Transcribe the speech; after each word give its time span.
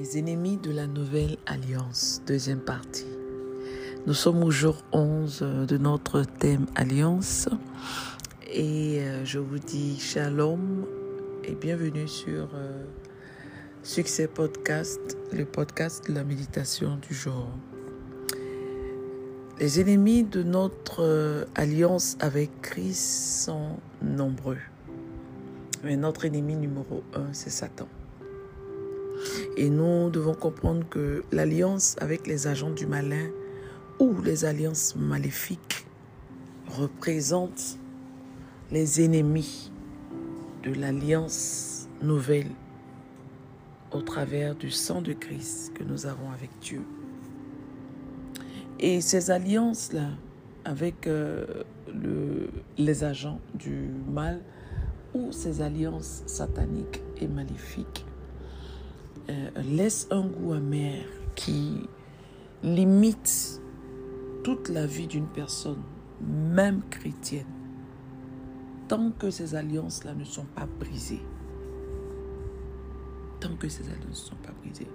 Les 0.00 0.16
ennemis 0.16 0.56
de 0.56 0.70
la 0.70 0.86
nouvelle 0.86 1.36
alliance, 1.44 2.22
deuxième 2.26 2.60
partie. 2.60 3.04
Nous 4.06 4.14
sommes 4.14 4.42
au 4.42 4.50
jour 4.50 4.82
11 4.92 5.40
de 5.68 5.76
notre 5.76 6.22
thème 6.22 6.64
alliance 6.74 7.50
et 8.50 9.00
euh, 9.00 9.26
je 9.26 9.38
vous 9.38 9.58
dis 9.58 10.00
shalom 10.00 10.86
et 11.44 11.54
bienvenue 11.54 12.08
sur 12.08 12.48
euh, 12.54 12.82
Succès 13.82 14.26
Podcast, 14.26 15.18
le 15.34 15.44
podcast 15.44 16.08
de 16.08 16.14
la 16.14 16.24
méditation 16.24 16.96
du 17.06 17.12
jour. 17.12 17.48
Les 19.58 19.82
ennemis 19.82 20.24
de 20.24 20.42
notre 20.42 21.02
euh, 21.02 21.44
alliance 21.54 22.16
avec 22.20 22.62
Christ 22.62 23.44
sont 23.44 23.76
nombreux. 24.00 24.60
Mais 25.84 25.98
notre 25.98 26.24
ennemi 26.24 26.56
numéro 26.56 27.02
un, 27.12 27.34
c'est 27.34 27.50
Satan. 27.50 27.86
Et 29.56 29.68
nous 29.68 30.10
devons 30.10 30.34
comprendre 30.34 30.88
que 30.88 31.24
l'alliance 31.32 31.96
avec 32.00 32.26
les 32.26 32.46
agents 32.46 32.70
du 32.70 32.86
malin 32.86 33.28
ou 33.98 34.14
les 34.22 34.44
alliances 34.44 34.94
maléfiques 34.96 35.86
représentent 36.68 37.78
les 38.70 39.02
ennemis 39.04 39.70
de 40.62 40.72
l'alliance 40.72 41.88
nouvelle 42.02 42.50
au 43.92 44.00
travers 44.02 44.54
du 44.54 44.70
sang 44.70 45.02
de 45.02 45.12
Christ 45.12 45.72
que 45.74 45.82
nous 45.82 46.06
avons 46.06 46.30
avec 46.30 46.50
Dieu. 46.60 46.82
Et 48.78 49.00
ces 49.00 49.30
alliances-là 49.30 50.10
avec 50.64 51.06
euh, 51.06 51.44
le, 51.92 52.50
les 52.78 53.04
agents 53.04 53.40
du 53.54 53.90
mal 54.08 54.40
ou 55.12 55.32
ces 55.32 55.60
alliances 55.60 56.22
sataniques 56.26 57.02
et 57.20 57.26
maléfiques 57.26 58.06
euh, 59.30 59.50
laisse 59.62 60.08
un 60.10 60.26
goût 60.26 60.52
amer 60.54 61.04
qui 61.36 61.88
limite 62.62 63.60
toute 64.42 64.68
la 64.68 64.86
vie 64.86 65.06
d'une 65.06 65.26
personne, 65.26 65.82
même 66.20 66.82
chrétienne, 66.90 67.46
tant 68.88 69.12
que 69.12 69.30
ces 69.30 69.54
alliances-là 69.54 70.14
ne 70.14 70.24
sont 70.24 70.46
pas 70.54 70.66
brisées. 70.66 71.22
Tant 73.38 73.54
que 73.56 73.68
ces 73.68 73.84
alliances 73.84 74.08
ne 74.08 74.14
sont 74.30 74.42
pas 74.42 74.52
brisées. 74.62 74.88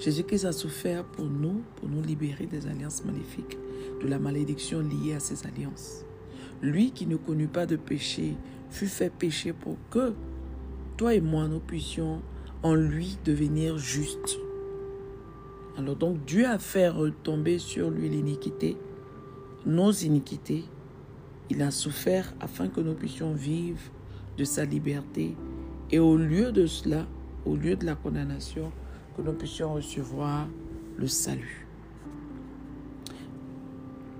Jésus-Christ 0.00 0.46
a 0.46 0.52
souffert 0.52 1.04
pour 1.04 1.26
nous, 1.26 1.62
pour 1.76 1.88
nous 1.88 2.02
libérer 2.02 2.46
des 2.46 2.66
alliances 2.66 3.04
maléfiques, 3.04 3.56
de 4.02 4.08
la 4.08 4.18
malédiction 4.18 4.80
liée 4.80 5.14
à 5.14 5.20
ces 5.20 5.46
alliances. 5.46 6.04
Lui 6.60 6.90
qui 6.90 7.06
ne 7.06 7.16
connut 7.16 7.46
pas 7.46 7.66
de 7.66 7.76
péché 7.76 8.34
fut 8.70 8.88
fait 8.88 9.10
péché 9.10 9.52
pour 9.52 9.76
que 9.90 10.14
toi 10.96 11.14
et 11.14 11.20
moi 11.20 11.46
nous 11.46 11.60
puissions 11.60 12.20
en 12.62 12.74
lui 12.74 13.18
devenir 13.24 13.78
juste. 13.78 14.38
Alors 15.76 15.96
donc 15.96 16.24
Dieu 16.24 16.46
a 16.46 16.58
fait 16.58 16.88
retomber 16.88 17.58
sur 17.58 17.90
lui 17.90 18.08
l'iniquité, 18.08 18.76
nos 19.66 19.90
iniquités. 19.90 20.64
Il 21.50 21.62
a 21.62 21.70
souffert 21.70 22.32
afin 22.40 22.68
que 22.68 22.80
nous 22.80 22.94
puissions 22.94 23.32
vivre 23.32 23.80
de 24.36 24.44
sa 24.44 24.64
liberté. 24.64 25.34
Et 25.90 25.98
au 25.98 26.16
lieu 26.16 26.52
de 26.52 26.66
cela, 26.66 27.06
au 27.44 27.56
lieu 27.56 27.76
de 27.76 27.84
la 27.84 27.94
condamnation, 27.94 28.72
que 29.16 29.22
nous 29.22 29.32
puissions 29.32 29.74
recevoir 29.74 30.46
le 30.96 31.06
salut. 31.06 31.66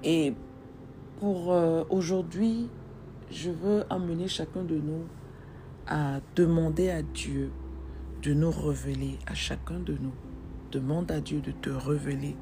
Et 0.05 0.35
pour 1.21 1.53
euh, 1.53 1.85
aujourd'hui, 1.89 2.69
je 3.31 3.51
veux 3.51 3.85
amener 3.89 4.29
chacun 4.29 4.65
de 4.65 4.75
nous 4.75 5.05
à 5.87 6.21
demander 6.35 6.91
à 6.91 7.03
Dieu 7.03 7.51
de 8.23 8.35
nous 8.35 8.53
révéler 8.53 9.19
à 9.27 9.35
chacun 9.35 9.81
de 9.81 9.95
nous. 10.01 10.13
Demande 10.71 11.11
à 11.11 11.21
Dieu 11.21 11.41
de 11.41 11.51
te 11.51 11.71
révéler 11.71 12.37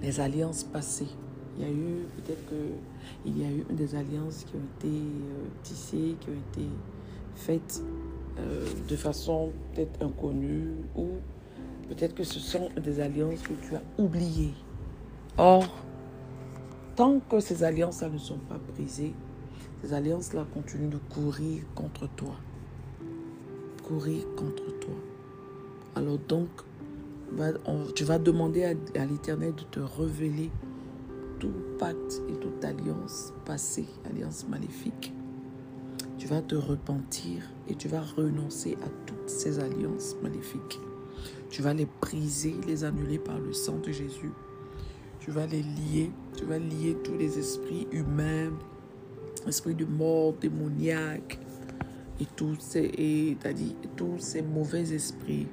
les 0.00 0.20
alliances 0.20 0.64
passées. 0.64 1.08
Il 1.56 1.64
y 1.64 1.68
a 1.68 1.70
eu 1.70 2.06
peut-être 2.16 2.46
que 2.46 2.70
il 3.26 3.38
y 3.38 3.44
a 3.44 3.50
eu 3.50 3.64
des 3.70 3.94
alliances 3.94 4.44
qui 4.44 4.56
ont 4.56 4.64
été 4.78 4.88
euh, 4.88 5.44
tissées, 5.62 6.16
qui 6.18 6.30
ont 6.30 6.60
été 6.60 6.66
faites 7.34 7.82
euh, 8.38 8.66
de 8.88 8.96
façon 8.96 9.52
peut-être 9.74 10.02
inconnue 10.02 10.76
ou 10.96 11.08
peut-être 11.88 12.14
que 12.14 12.24
ce 12.24 12.40
sont 12.40 12.70
des 12.82 13.00
alliances 13.00 13.42
que 13.42 13.52
tu 13.52 13.76
as 13.76 13.82
oubliées. 13.98 14.54
Or, 15.36 15.68
tant 16.96 17.20
que 17.20 17.38
ces 17.38 17.62
alliances-là 17.62 18.08
ne 18.08 18.18
sont 18.18 18.38
pas 18.38 18.58
brisées, 18.74 19.12
ces 19.82 19.92
alliances-là 19.92 20.46
continuent 20.54 20.90
de 20.90 21.00
courir 21.12 21.64
contre 21.74 22.08
toi 22.16 22.34
courir 23.82 24.24
contre 24.36 24.64
toi. 24.80 24.94
Alors 25.94 26.18
donc, 26.18 26.48
tu 27.94 28.04
vas 28.04 28.18
demander 28.18 28.64
à, 28.64 29.04
l'Éternel 29.04 29.54
de 29.54 29.62
te 29.62 29.80
révéler 29.80 30.50
tout 31.38 31.52
pacte 31.78 32.22
et 32.28 32.34
toute 32.34 32.64
alliance 32.64 33.32
passée, 33.44 33.86
alliance 34.08 34.46
maléfique. 34.48 35.12
Tu 36.18 36.28
vas 36.28 36.40
te 36.40 36.54
repentir 36.54 37.42
et 37.68 37.74
tu 37.74 37.88
vas 37.88 38.02
renoncer 38.02 38.76
à 38.84 38.88
toutes 39.06 39.28
ces 39.28 39.58
alliances 39.58 40.16
maléfiques. 40.22 40.78
Tu 41.50 41.62
vas 41.62 41.74
les 41.74 41.86
briser, 42.00 42.54
les 42.66 42.84
annuler 42.84 43.18
par 43.18 43.38
le 43.38 43.52
sang 43.52 43.78
de 43.78 43.90
Jésus. 43.90 44.30
Tu 45.20 45.30
vas 45.30 45.46
les 45.46 45.62
lier, 45.62 46.10
tu 46.36 46.44
vas 46.44 46.58
lier 46.58 46.96
tous 47.02 47.16
les 47.16 47.38
esprits 47.38 47.86
humains, 47.92 48.52
esprits 49.46 49.74
de 49.74 49.84
mort, 49.84 50.34
démoniaques, 50.34 51.38
tous 52.26 52.56
ces, 52.58 53.36
tous 53.96 54.18
ces 54.18 54.42
mauvais 54.42 54.92
esprits. 54.92 55.46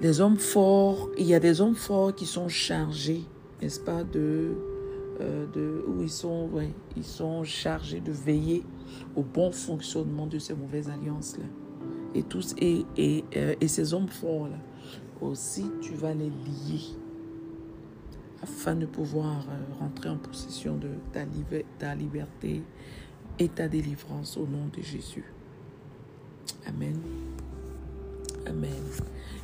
Les 0.00 0.20
hommes 0.20 0.38
forts, 0.38 1.10
il 1.16 1.26
y 1.26 1.34
a 1.34 1.40
des 1.40 1.60
hommes 1.60 1.76
forts 1.76 2.14
qui 2.14 2.26
sont 2.26 2.48
chargés, 2.48 3.22
n'est-ce 3.60 3.78
pas, 3.78 4.02
de, 4.02 4.56
euh, 5.20 5.46
de 5.52 5.84
où 5.86 6.02
ils 6.02 6.10
sont, 6.10 6.48
ouais, 6.52 6.70
ils 6.96 7.04
sont 7.04 7.44
chargés 7.44 8.00
de 8.00 8.10
veiller 8.10 8.64
au 9.14 9.22
bon 9.22 9.52
fonctionnement 9.52 10.26
de 10.26 10.38
ces 10.38 10.54
mauvaises 10.54 10.90
alliances-là. 10.90 11.44
Et 12.14 12.22
tous 12.24 12.54
et, 12.58 12.84
et, 12.96 13.24
euh, 13.36 13.54
et 13.60 13.68
ces 13.68 13.94
hommes 13.94 14.08
forts-là, 14.08 14.58
aussi, 15.20 15.66
tu 15.80 15.94
vas 15.94 16.14
les 16.14 16.30
lier 16.30 16.96
afin 18.42 18.74
de 18.74 18.86
pouvoir 18.86 19.46
euh, 19.48 19.78
rentrer 19.78 20.08
en 20.08 20.16
possession 20.16 20.76
de 20.76 20.88
ta 21.12 21.94
liberté, 21.94 22.62
et 23.38 23.48
ta 23.48 23.68
délivrance 23.68 24.36
au 24.36 24.46
nom 24.46 24.68
de 24.76 24.82
Jésus. 24.82 25.24
Amen. 26.66 26.98
Amen. 28.46 28.82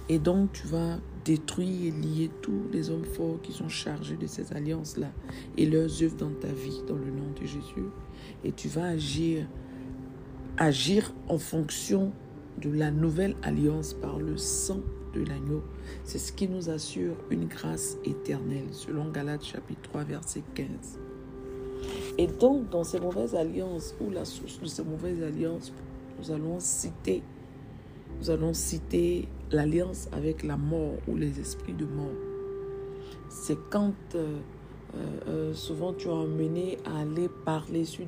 Et 0.08 0.18
donc 0.18 0.52
tu 0.52 0.66
vas 0.66 0.98
détruire 1.24 1.88
et 1.88 1.90
lier 1.90 2.30
tous 2.40 2.62
les 2.72 2.90
hommes 2.90 3.04
forts 3.04 3.40
qui 3.42 3.52
sont 3.52 3.68
chargés 3.68 4.16
de 4.16 4.26
ces 4.26 4.52
alliances-là 4.52 5.08
et 5.56 5.66
leurs 5.66 6.02
œuvres 6.02 6.16
dans 6.16 6.30
ta 6.30 6.48
vie, 6.48 6.82
dans 6.86 6.96
le 6.96 7.10
nom 7.10 7.30
de 7.38 7.44
Jésus. 7.44 7.90
Et 8.44 8.52
tu 8.52 8.68
vas 8.68 8.86
agir, 8.86 9.46
agir 10.56 11.12
en 11.28 11.38
fonction 11.38 12.12
de 12.60 12.70
la 12.70 12.90
nouvelle 12.90 13.36
alliance 13.42 13.94
par 13.94 14.18
le 14.18 14.36
sang 14.36 14.80
de 15.14 15.22
l'agneau. 15.24 15.62
C'est 16.04 16.18
ce 16.18 16.32
qui 16.32 16.48
nous 16.48 16.70
assure 16.70 17.16
une 17.30 17.46
grâce 17.46 17.98
éternelle, 18.04 18.68
selon 18.72 19.10
Galates 19.10 19.44
chapitre 19.44 19.82
3, 19.82 20.04
verset 20.04 20.42
15. 20.54 20.98
Et 22.20 22.26
donc, 22.26 22.68
dans 22.70 22.82
ces 22.82 22.98
mauvaises 22.98 23.36
alliances, 23.36 23.94
ou 24.00 24.10
la 24.10 24.24
source 24.24 24.60
de 24.60 24.66
ces 24.66 24.82
mauvaises 24.82 25.22
alliances, 25.22 25.72
nous 26.18 26.32
allons 26.32 26.58
citer, 26.58 27.22
nous 28.18 28.28
allons 28.28 28.52
citer 28.52 29.28
l'alliance 29.52 30.08
avec 30.10 30.42
la 30.42 30.56
mort 30.56 30.94
ou 31.06 31.14
les 31.14 31.38
esprits 31.38 31.74
de 31.74 31.84
mort. 31.84 32.16
C'est 33.28 33.58
quand 33.70 33.94
euh, 34.16 34.38
euh, 34.96 35.20
euh, 35.28 35.54
souvent 35.54 35.92
tu 35.92 36.08
es 36.08 36.10
emmené 36.10 36.78
à 36.84 37.02
aller 37.02 37.28
parler 37.44 37.84
sur, 37.84 38.04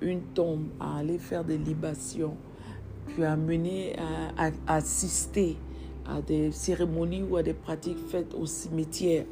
une 0.00 0.22
tombe, 0.32 0.68
à 0.80 0.96
aller 0.96 1.18
faire 1.18 1.44
des 1.44 1.58
libations. 1.58 2.38
Tu 3.08 3.20
es 3.20 3.26
amené 3.26 3.96
à 3.98 4.50
assister 4.66 5.58
à 6.06 6.22
des 6.22 6.52
cérémonies 6.52 7.22
ou 7.22 7.36
à 7.36 7.42
des 7.42 7.52
pratiques 7.52 7.98
faites 7.98 8.32
au 8.32 8.46
cimetière. 8.46 9.26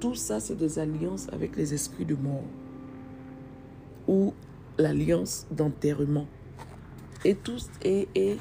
Tout 0.00 0.14
ça, 0.14 0.40
c'est 0.40 0.56
des 0.56 0.78
alliances 0.78 1.28
avec 1.30 1.56
les 1.56 1.74
esprits 1.74 2.06
de 2.06 2.14
mort 2.14 2.44
ou 4.06 4.34
l'alliance 4.78 5.46
d'enterrement. 5.50 6.26
Et, 7.24 7.34
tous, 7.34 7.68
et, 7.82 8.08
et, 8.14 8.36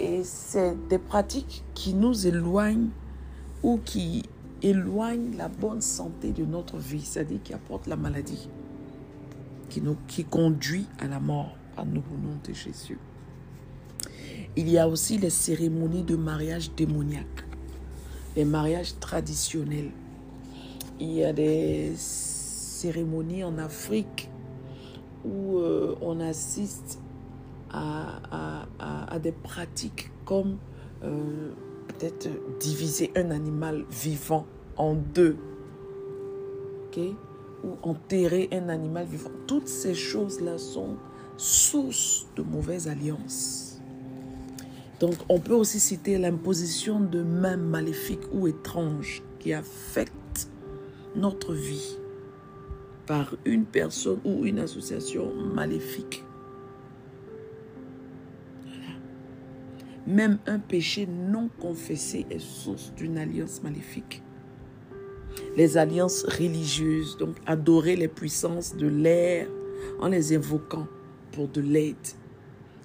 et 0.00 0.24
c'est 0.24 0.74
des 0.88 0.98
pratiques 0.98 1.64
qui 1.74 1.94
nous 1.94 2.26
éloignent 2.26 2.90
ou 3.62 3.78
qui 3.84 4.24
éloignent 4.62 5.36
la 5.36 5.48
bonne 5.48 5.80
santé 5.80 6.32
de 6.32 6.44
notre 6.44 6.78
vie, 6.78 7.02
c'est-à-dire 7.02 7.38
qui 7.44 7.54
apportent 7.54 7.86
la 7.86 7.96
maladie, 7.96 8.48
qui, 9.68 9.80
nous, 9.80 9.96
qui 10.08 10.24
conduit 10.24 10.86
à 10.98 11.06
la 11.06 11.20
mort 11.20 11.56
par 11.76 11.86
nous 11.86 12.02
au 12.12 12.26
nom 12.26 12.36
de 12.46 12.52
Jésus. 12.52 12.98
Il 14.56 14.68
y 14.68 14.78
a 14.78 14.88
aussi 14.88 15.18
les 15.18 15.30
cérémonies 15.30 16.04
de 16.04 16.16
mariage 16.16 16.72
démoniaque, 16.74 17.44
les 18.36 18.44
mariages 18.44 18.98
traditionnels. 19.00 19.90
Il 21.00 21.12
y 21.12 21.24
a 21.24 21.32
des 21.32 21.92
cérémonies 21.96 23.44
en 23.44 23.58
Afrique 23.58 24.30
où 25.24 25.58
euh, 25.58 25.94
on 26.00 26.20
assiste 26.20 27.00
à, 27.70 29.18
des 29.22 29.32
pratiques 29.32 30.10
comme 30.24 30.58
euh, 31.02 31.50
peut-être 31.88 32.28
diviser 32.60 33.10
un 33.16 33.30
animal 33.30 33.84
vivant 33.90 34.46
en 34.76 34.94
deux. 34.94 35.36
Ou 36.96 37.76
enterrer 37.82 38.48
un 38.52 38.68
animal 38.68 39.06
vivant. 39.06 39.30
Toutes 39.48 39.66
ces 39.66 39.94
choses-là 39.94 40.58
sont 40.58 40.96
source 41.36 42.28
de 42.36 42.42
mauvaises 42.42 42.86
alliances. 42.86 43.80
Donc, 45.00 45.14
on 45.28 45.40
peut 45.40 45.54
aussi 45.54 45.80
citer 45.80 46.18
l'imposition 46.18 47.00
de 47.00 47.22
mains 47.22 47.56
maléfiques 47.56 48.32
ou 48.32 48.46
étranges 48.46 49.22
qui 49.40 49.52
affectent 49.52 50.48
notre 51.16 51.52
vie 51.52 51.96
par 53.06 53.34
une 53.44 53.64
personne 53.64 54.20
ou 54.24 54.44
une 54.44 54.58
association 54.58 55.32
maléfique. 55.34 56.24
Même 60.06 60.38
un 60.46 60.58
péché 60.58 61.06
non 61.06 61.48
confessé 61.60 62.26
est 62.30 62.38
source 62.38 62.92
d'une 62.94 63.16
alliance 63.16 63.62
maléfique. 63.62 64.22
Les 65.56 65.78
alliances 65.78 66.24
religieuses, 66.24 67.16
donc 67.16 67.36
adorer 67.46 67.96
les 67.96 68.08
puissances 68.08 68.76
de 68.76 68.86
l'air 68.86 69.48
en 70.00 70.08
les 70.08 70.34
invoquant 70.36 70.86
pour 71.32 71.48
de 71.48 71.60
l'aide. 71.60 71.96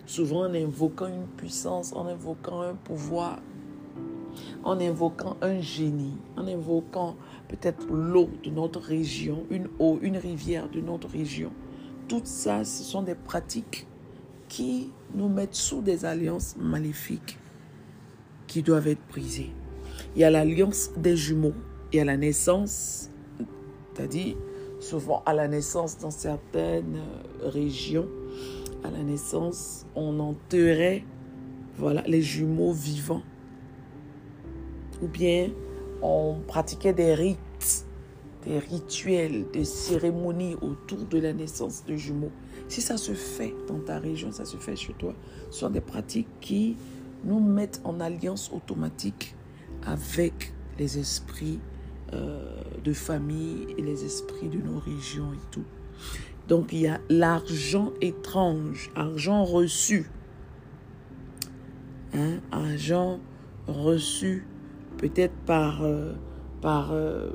Souvent 0.06 0.46
en 0.46 0.54
invoquant 0.54 1.08
une 1.08 1.28
puissance, 1.38 1.94
en 1.94 2.08
invoquant 2.08 2.62
un 2.62 2.76
pouvoir, 2.76 3.42
en 4.64 4.80
invoquant 4.80 5.38
un 5.42 5.60
génie, 5.60 6.18
en 6.38 6.48
invoquant 6.48 7.16
peut-être 7.48 7.88
l'eau 7.92 8.30
de 8.44 8.50
notre 8.50 8.80
région, 8.80 9.46
une 9.50 9.68
eau, 9.80 10.00
une 10.02 10.18
rivière 10.18 10.70
de 10.70 10.82
notre 10.82 11.08
région. 11.10 11.52
Tout 12.08 12.22
ça, 12.24 12.64
ce 12.64 12.84
sont 12.84 13.04
des 13.04 13.16
pratiques 13.16 13.88
qui 14.48 14.92
nous 15.14 15.30
mettent 15.30 15.56
sous 15.56 15.82
des 15.82 16.06
alliances 16.06 16.56
maléfiques 16.58 17.38
qui 18.48 18.64
doivent 18.64 18.88
être 18.88 19.08
brisées. 19.10 19.52
Il 20.16 20.22
y 20.22 20.24
a 20.24 20.30
l'alliance 20.30 20.92
des 20.98 21.16
jumeaux. 21.16 21.54
Y 21.94 22.00
a 22.00 22.06
la 22.06 22.18
naissance, 22.18 23.10
c'est-à-dire 23.94 24.36
souvent 24.80 25.24
à 25.26 25.34
la 25.34 25.48
naissance 25.48 25.98
dans 25.98 26.12
certaines 26.12 27.00
régions, 27.42 28.08
à 28.84 28.92
la 28.92 29.04
naissance, 29.04 29.86
on 29.96 30.20
enterrait 30.20 31.04
voilà, 31.78 32.04
les 32.08 32.22
jumeaux 32.22 32.74
vivants. 32.74 33.22
Ou 35.02 35.08
bien 35.08 35.50
on 36.02 36.40
pratiquait 36.48 36.94
des 36.94 37.14
rites, 37.14 37.86
des 38.46 38.60
rituels, 38.60 39.46
des 39.52 39.66
cérémonies 39.66 40.56
autour 40.62 41.06
de 41.06 41.20
la 41.20 41.34
naissance 41.34 41.84
de 41.86 41.96
jumeaux. 41.96 42.32
Si 42.68 42.82
ça 42.82 42.98
se 42.98 43.14
fait 43.14 43.54
dans 43.68 43.80
ta 43.80 44.00
région, 44.00 44.32
ça 44.32 44.46
se 44.46 44.58
fait 44.58 44.76
chez 44.76 44.94
toi, 44.94 45.14
ce 45.50 45.60
sont 45.60 45.70
des 45.70 45.82
pratiques 45.82 46.28
qui 46.40 46.78
nous 47.24 47.40
mettent 47.40 47.82
en 47.84 48.00
alliance 48.00 48.52
automatique 48.54 49.36
avec 49.86 50.54
les 50.78 50.98
esprits 50.98 51.60
euh, 52.14 52.62
de 52.84 52.94
famille 52.94 53.68
et 53.78 53.82
les 53.82 54.06
esprits 54.06 54.48
de 54.48 54.60
nos 54.60 54.80
régions 54.80 55.34
et 55.34 55.52
tout. 55.52 55.66
Donc 56.48 56.72
il 56.72 56.80
y 56.80 56.88
a 56.88 57.00
l'argent 57.10 57.92
étrange, 58.02 58.90
argent 58.96 59.44
reçu. 59.44 60.10
Hein, 62.14 62.40
argent 62.52 63.20
reçu 63.68 64.46
peut-être 65.00 65.34
par, 65.46 65.82
euh, 65.82 66.14
par 66.62 66.92
euh, 66.92 67.32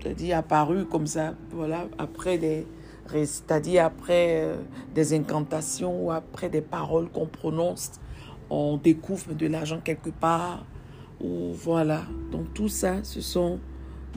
c'est-à-dire 0.00 0.38
apparu 0.38 0.84
comme 0.84 1.06
ça, 1.06 1.34
voilà, 1.50 1.88
après 1.98 2.38
des, 2.38 2.66
c'est-à-dire 3.08 3.84
après 3.84 4.42
euh, 4.42 4.56
des 4.94 5.14
incantations 5.14 6.04
ou 6.04 6.12
après 6.12 6.50
des 6.50 6.60
paroles 6.60 7.08
qu'on 7.08 7.26
prononce, 7.26 7.92
on 8.50 8.76
découvre 8.76 9.32
de 9.32 9.46
l'argent 9.46 9.80
quelque 9.82 10.10
part. 10.10 10.66
Ou 11.20 11.52
voilà. 11.52 12.02
Donc 12.32 12.52
tout 12.52 12.68
ça, 12.68 13.02
ce 13.04 13.20
sont 13.20 13.60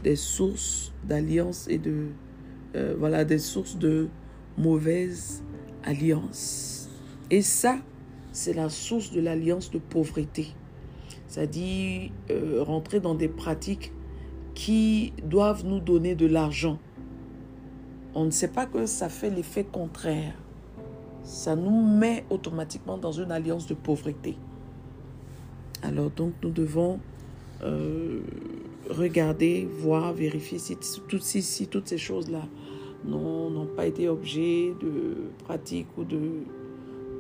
des 0.04 0.16
sources 0.16 0.92
d'alliance 1.04 1.68
et 1.70 1.78
de 1.78 2.08
voilà 2.98 3.24
des 3.24 3.38
sources 3.38 3.78
de 3.78 4.10
mauvaises 4.58 5.44
alliances. 5.86 6.90
Et 7.30 7.42
ça, 7.42 7.78
c'est 8.34 8.54
la 8.54 8.70
source 8.70 9.12
de 9.12 9.22
l'alliance 9.22 9.72
de 9.72 9.78
pauvreté. 9.78 10.54
C'est-à-dire 11.36 12.12
euh, 12.32 12.64
rentrer 12.64 13.02
dans 13.02 13.14
des 13.14 13.28
pratiques 13.28 13.92
qui 14.54 15.12
doivent 15.22 15.66
nous 15.66 15.82
donner 15.82 16.16
de 16.16 16.28
l'argent, 16.28 16.80
on 18.14 18.24
ne 18.24 18.32
sait 18.32 18.48
pas 18.48 18.66
que 18.66 18.86
ça 18.86 19.10
fait 19.10 19.30
l'effet 19.30 19.66
contraire. 19.66 20.34
Ça 21.24 21.58
nous 21.58 21.86
met 21.86 22.24
automatiquement 22.30 22.98
dans 22.98 23.12
une 23.12 23.34
alliance 23.34 23.68
de 23.68 23.74
pauvreté. 23.74 24.38
Alors 25.82 26.10
donc 26.10 26.32
nous 26.42 26.52
devons 26.52 27.02
euh, 27.64 28.22
regarder, 28.90 29.68
voir, 29.80 30.14
vérifier 30.14 30.58
si, 30.58 30.78
si, 30.80 31.68
toutes 31.68 31.88
ces 31.88 31.98
choses-là 31.98 32.44
n'ont 33.04 33.68
pas 33.76 33.88
été 33.88 34.08
objet 34.08 34.74
de 34.80 35.32
pratique 35.44 35.88
ou 35.98 36.06
de 36.06 36.46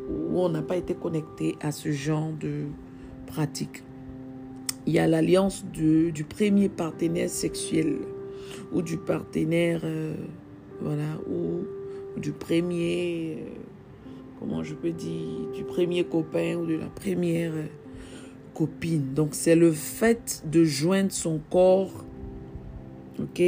où 0.10 0.40
on 0.40 0.48
n'a 0.48 0.62
pas 0.62 0.78
été 0.78 0.94
connecté 0.94 1.58
à 1.60 1.74
ce 1.74 1.92
genre 1.92 2.32
de 2.40 2.68
pratique. 3.28 3.84
Il 4.88 4.94
y 4.94 5.00
a 5.00 5.08
l'alliance 5.08 5.66
du 5.66 6.26
premier 6.28 6.70
partenaire 6.70 7.30
sexuel 7.30 7.98
ou 8.72 8.82
du 8.82 8.98
partenaire 8.98 9.82
euh, 9.84 10.14
voilà, 10.82 11.18
ou 11.30 11.66
du 12.20 12.32
premier, 12.32 13.38
euh, 13.40 13.50
comment 14.40 14.64
je 14.64 14.76
peux 14.76 14.92
dire, 14.92 15.50
du 15.54 15.64
premier 15.64 16.04
copain 16.04 16.56
ou 16.56 16.66
de 16.66 16.76
la 16.76 16.88
première 16.88 17.54
euh, 17.54 17.66
copine. 18.54 19.14
Donc 19.14 19.30
c'est 19.34 19.56
le 19.56 19.72
fait 19.72 20.44
de 20.46 20.64
joindre 20.64 21.12
son 21.12 21.40
corps, 21.50 22.06
ok, 23.20 23.42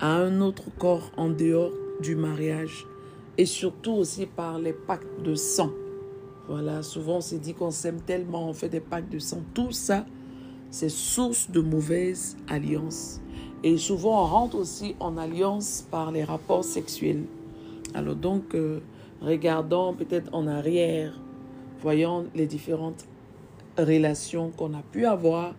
à 0.00 0.16
un 0.16 0.40
autre 0.40 0.64
corps 0.78 1.10
en 1.16 1.28
dehors 1.28 1.72
du 2.00 2.16
mariage 2.16 2.86
et 3.38 3.46
surtout 3.46 3.92
aussi 3.92 4.26
par 4.26 4.58
les 4.58 4.72
pactes 4.72 5.22
de 5.24 5.34
sang. 5.34 5.70
Voilà, 6.48 6.82
souvent 6.82 7.16
on 7.16 7.20
s'est 7.20 7.38
dit 7.38 7.54
qu'on 7.54 7.70
s'aime 7.70 8.00
tellement, 8.00 8.48
on 8.48 8.52
fait 8.52 8.68
des 8.68 8.80
pactes 8.80 9.12
de 9.12 9.18
sang. 9.18 9.42
Tout 9.54 9.72
ça, 9.72 10.04
c'est 10.72 10.88
source 10.88 11.50
de 11.50 11.60
mauvaises 11.60 12.36
alliances. 12.48 13.20
Et 13.62 13.76
souvent, 13.76 14.24
on 14.24 14.26
rentre 14.26 14.56
aussi 14.56 14.96
en 14.98 15.16
alliance 15.18 15.86
par 15.90 16.10
les 16.10 16.24
rapports 16.24 16.64
sexuels. 16.64 17.24
Alors 17.94 18.16
donc, 18.16 18.54
euh, 18.54 18.80
regardons 19.20 19.94
peut-être 19.94 20.34
en 20.34 20.46
arrière, 20.46 21.12
voyons 21.80 22.26
les 22.34 22.46
différentes 22.46 23.04
relations 23.78 24.50
qu'on 24.50 24.72
a 24.72 24.82
pu 24.82 25.04
avoir. 25.04 25.54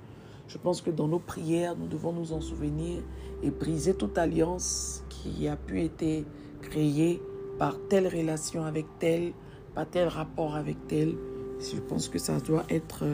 Je 0.48 0.58
pense 0.58 0.82
que 0.82 0.90
dans 0.90 1.08
nos 1.08 1.20
prières, 1.20 1.76
nous 1.78 1.88
devons 1.88 2.12
nous 2.12 2.34
en 2.34 2.42
souvenir 2.42 3.00
et 3.44 3.52
briser 3.52 3.94
toute 3.94 4.18
alliance 4.18 5.04
qui 5.10 5.48
a 5.48 5.56
pu 5.56 5.82
être 5.84 6.26
créée 6.62 7.22
par 7.60 7.78
telle 7.88 8.08
relation 8.08 8.64
avec 8.66 8.88
telle, 8.98 9.34
par 9.76 9.88
tel 9.88 10.08
rapport 10.08 10.56
avec 10.56 10.88
telle. 10.88 11.14
Je 11.60 11.80
pense 11.80 12.10
que 12.10 12.18
ça 12.18 12.40
doit 12.40 12.66
être 12.70 13.06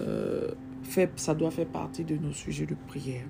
euh, 0.00 0.50
ça 1.16 1.34
doit 1.34 1.50
faire 1.50 1.66
partie 1.66 2.04
de 2.04 2.16
nos 2.16 2.32
sujets 2.32 2.66
de 2.66 2.76
prière. 2.88 3.24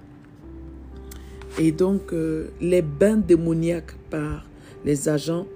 Et 1.58 1.72
donc, 1.72 2.12
euh, 2.12 2.50
les 2.60 2.82
bains 2.82 3.16
démoniaques 3.16 3.94
par 4.08 4.46
les 4.84 5.08
agents 5.08 5.46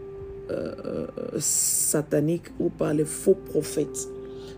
euh, 0.50 0.74
euh, 0.84 1.06
sataniques 1.38 2.48
ou 2.58 2.68
par 2.68 2.92
les 2.92 3.04
faux 3.04 3.34
prophètes. 3.34 4.08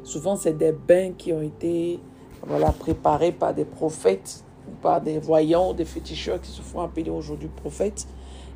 Souvent, 0.03 0.37
c'est 0.37 0.57
des 0.57 0.73
bains 0.73 1.13
qui 1.17 1.33
ont 1.33 1.43
été 1.43 2.01
voilà, 2.47 2.73
préparés 2.73 3.33
par 3.33 3.55
des 3.55 3.65
prophètes, 3.65 4.45
par 4.83 5.01
des 5.01 5.19
voyants, 5.19 5.75
des 5.75 5.85
féticheurs 5.85 6.41
qui 6.41 6.51
se 6.51 6.63
font 6.63 6.81
appeler 6.81 7.11
aujourd'hui 7.11 7.51
prophètes. 7.55 8.07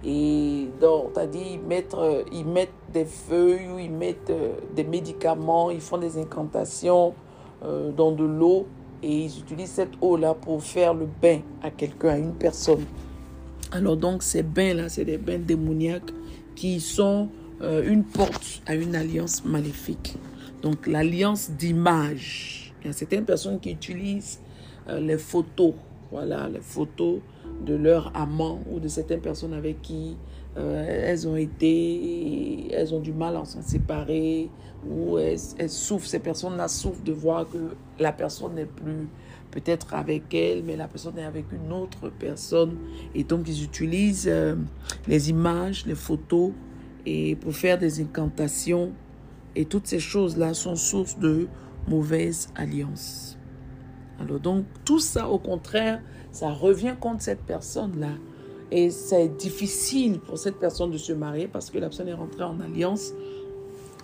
Et 0.04 0.68
donc, 0.80 1.16
as 1.16 1.26
dit, 1.26 1.42
ils 1.52 1.60
mettent, 1.60 1.94
ils 2.32 2.46
mettent 2.46 2.70
des 2.92 3.04
feuilles 3.04 3.68
ou 3.68 3.78
ils 3.78 3.90
mettent 3.90 4.32
des 4.74 4.84
médicaments, 4.84 5.70
ils 5.70 5.80
font 5.80 5.98
des 5.98 6.16
incantations 6.16 7.14
dans 7.62 8.10
de 8.12 8.24
l'eau 8.24 8.66
et 9.02 9.24
ils 9.24 9.38
utilisent 9.38 9.70
cette 9.70 9.92
eau-là 10.00 10.34
pour 10.34 10.62
faire 10.62 10.94
le 10.94 11.06
bain 11.20 11.40
à 11.62 11.70
quelqu'un, 11.70 12.08
à 12.08 12.18
une 12.18 12.34
personne. 12.34 12.84
Alors 13.72 13.96
donc 13.96 14.22
ces 14.22 14.42
bains-là, 14.42 14.88
c'est 14.88 15.04
des 15.04 15.18
bains 15.18 15.38
démoniaques 15.38 16.12
qui 16.54 16.80
sont 16.80 17.28
euh, 17.62 17.82
une 17.88 18.04
porte 18.04 18.62
à 18.66 18.74
une 18.74 18.94
alliance 18.94 19.44
maléfique. 19.44 20.16
Donc 20.62 20.86
l'alliance 20.86 21.50
d'image. 21.50 22.74
Il 22.82 22.88
y 22.88 22.90
a 22.90 22.92
certaines 22.92 23.24
personnes 23.24 23.60
qui 23.60 23.70
utilisent 23.70 24.40
euh, 24.88 25.00
les 25.00 25.18
photos, 25.18 25.74
voilà, 26.10 26.48
les 26.48 26.60
photos 26.60 27.20
de 27.64 27.74
leur 27.74 28.12
amant 28.16 28.60
ou 28.70 28.80
de 28.80 28.88
certaines 28.88 29.20
personnes 29.20 29.52
avec 29.52 29.82
qui 29.82 30.16
euh, 30.56 31.04
elles 31.06 31.28
ont 31.28 31.36
été, 31.36 32.72
elles 32.72 32.94
ont 32.94 33.00
du 33.00 33.12
mal 33.12 33.36
à 33.36 33.44
s'en 33.44 33.62
séparer, 33.62 34.50
ou 34.88 35.18
elles, 35.18 35.38
souffrent, 35.68 36.06
ces 36.06 36.18
personnes-là 36.18 36.68
souffrent 36.68 37.04
de 37.04 37.12
voir 37.12 37.48
que 37.48 37.76
la 37.98 38.12
personne 38.12 38.54
n'est 38.54 38.66
plus 38.66 39.08
peut-être 39.50 39.94
avec 39.94 40.32
elle, 40.34 40.62
mais 40.64 40.76
la 40.76 40.88
personne 40.88 41.18
est 41.18 41.24
avec 41.24 41.46
une 41.52 41.72
autre 41.72 42.10
personne. 42.18 42.76
Et 43.14 43.24
donc, 43.24 43.48
ils 43.48 43.62
utilisent 43.62 44.28
euh, 44.28 44.56
les 45.06 45.30
images, 45.30 45.86
les 45.86 45.94
photos, 45.94 46.52
et 47.06 47.36
pour 47.36 47.52
faire 47.52 47.78
des 47.78 48.00
incantations. 48.00 48.92
Et 49.56 49.64
toutes 49.64 49.86
ces 49.86 49.98
choses-là 49.98 50.54
sont 50.54 50.76
source 50.76 51.18
de 51.18 51.48
mauvaises 51.88 52.48
alliances. 52.54 53.36
Alors 54.20 54.38
donc 54.38 54.64
tout 54.84 54.98
ça, 54.98 55.28
au 55.28 55.38
contraire, 55.38 56.00
ça 56.32 56.50
revient 56.50 56.94
contre 57.00 57.22
cette 57.22 57.42
personne-là. 57.42 58.12
Et 58.70 58.90
c'est 58.90 59.28
difficile 59.28 60.20
pour 60.20 60.38
cette 60.38 60.56
personne 60.56 60.90
de 60.90 60.98
se 60.98 61.12
marier 61.12 61.48
parce 61.48 61.70
que 61.70 61.78
la 61.78 61.88
personne 61.88 62.08
est 62.08 62.14
rentrée 62.14 62.44
en 62.44 62.60
alliance 62.60 63.12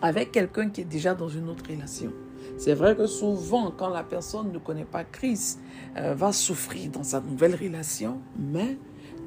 avec 0.02 0.33
quelqu'un 0.33 0.71
qui 0.71 0.80
est 0.80 0.85
déjà 0.85 1.14
dans 1.14 1.28
une 1.28 1.49
autre 1.49 1.64
relation. 1.68 2.12
C'est 2.59 2.75
vrai 2.75 2.97
que 2.97 3.06
souvent, 3.06 3.71
quand 3.71 3.90
la 3.90 4.02
personne 4.02 4.52
ne 4.52 4.59
connaît 4.59 4.85
pas 4.85 5.04
Christ, 5.04 5.61
euh, 5.97 6.14
va 6.14 6.33
souffrir 6.33 6.90
dans 6.90 7.02
sa 7.02 7.21
nouvelle 7.21 7.54
relation, 7.54 8.18
mais 8.38 8.76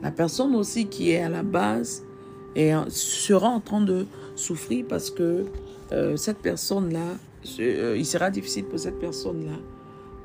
la 0.01 0.11
personne 0.11 0.55
aussi 0.55 0.87
qui 0.87 1.11
est 1.11 1.21
à 1.21 1.29
la 1.29 1.43
base 1.43 2.03
et 2.55 2.73
sera 2.87 3.47
en 3.47 3.59
train 3.59 3.81
de 3.81 4.07
souffrir 4.35 4.85
parce 4.87 5.11
que 5.11 5.45
euh, 5.91 6.15
cette 6.15 6.39
personne-là, 6.39 7.15
euh, 7.59 7.95
il 7.97 8.05
sera 8.05 8.31
difficile 8.31 8.65
pour 8.65 8.79
cette 8.79 8.99
personne-là, 8.99 9.57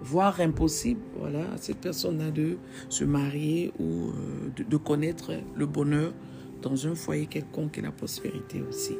voire 0.04 0.40
impossible, 0.40 1.00
voilà, 1.18 1.40
à 1.52 1.56
cette 1.56 1.78
personne-là 1.78 2.30
de 2.30 2.58
se 2.90 3.04
marier 3.04 3.72
ou 3.80 4.12
de, 4.54 4.62
de, 4.62 4.76
connaître 4.76 5.32
le 5.56 5.66
bonheur 5.66 6.12
dans 6.62 6.86
un 6.86 6.94
foyer 6.94 7.26
quelconque 7.26 7.78
et 7.78 7.80
la 7.80 7.90
prospérité 7.90 8.62
aussi. 8.68 8.96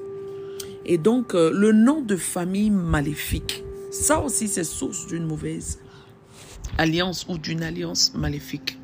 Et 0.87 0.99
donc, 0.99 1.35
le 1.35 1.73
nom 1.73 2.01
de 2.01 2.17
famille 2.17 2.71
maléfique, 2.71 3.63
ça 3.91 4.21
aussi, 4.21 4.49
c'est 4.49 4.65
source 4.65 5.07
d'une 5.07 5.25
mauvaise 5.25 5.79
alliance 6.79 7.27
ou 7.29 7.39
d'une 7.39 7.63
alliance 7.63 8.13
maléfique. 8.15 8.79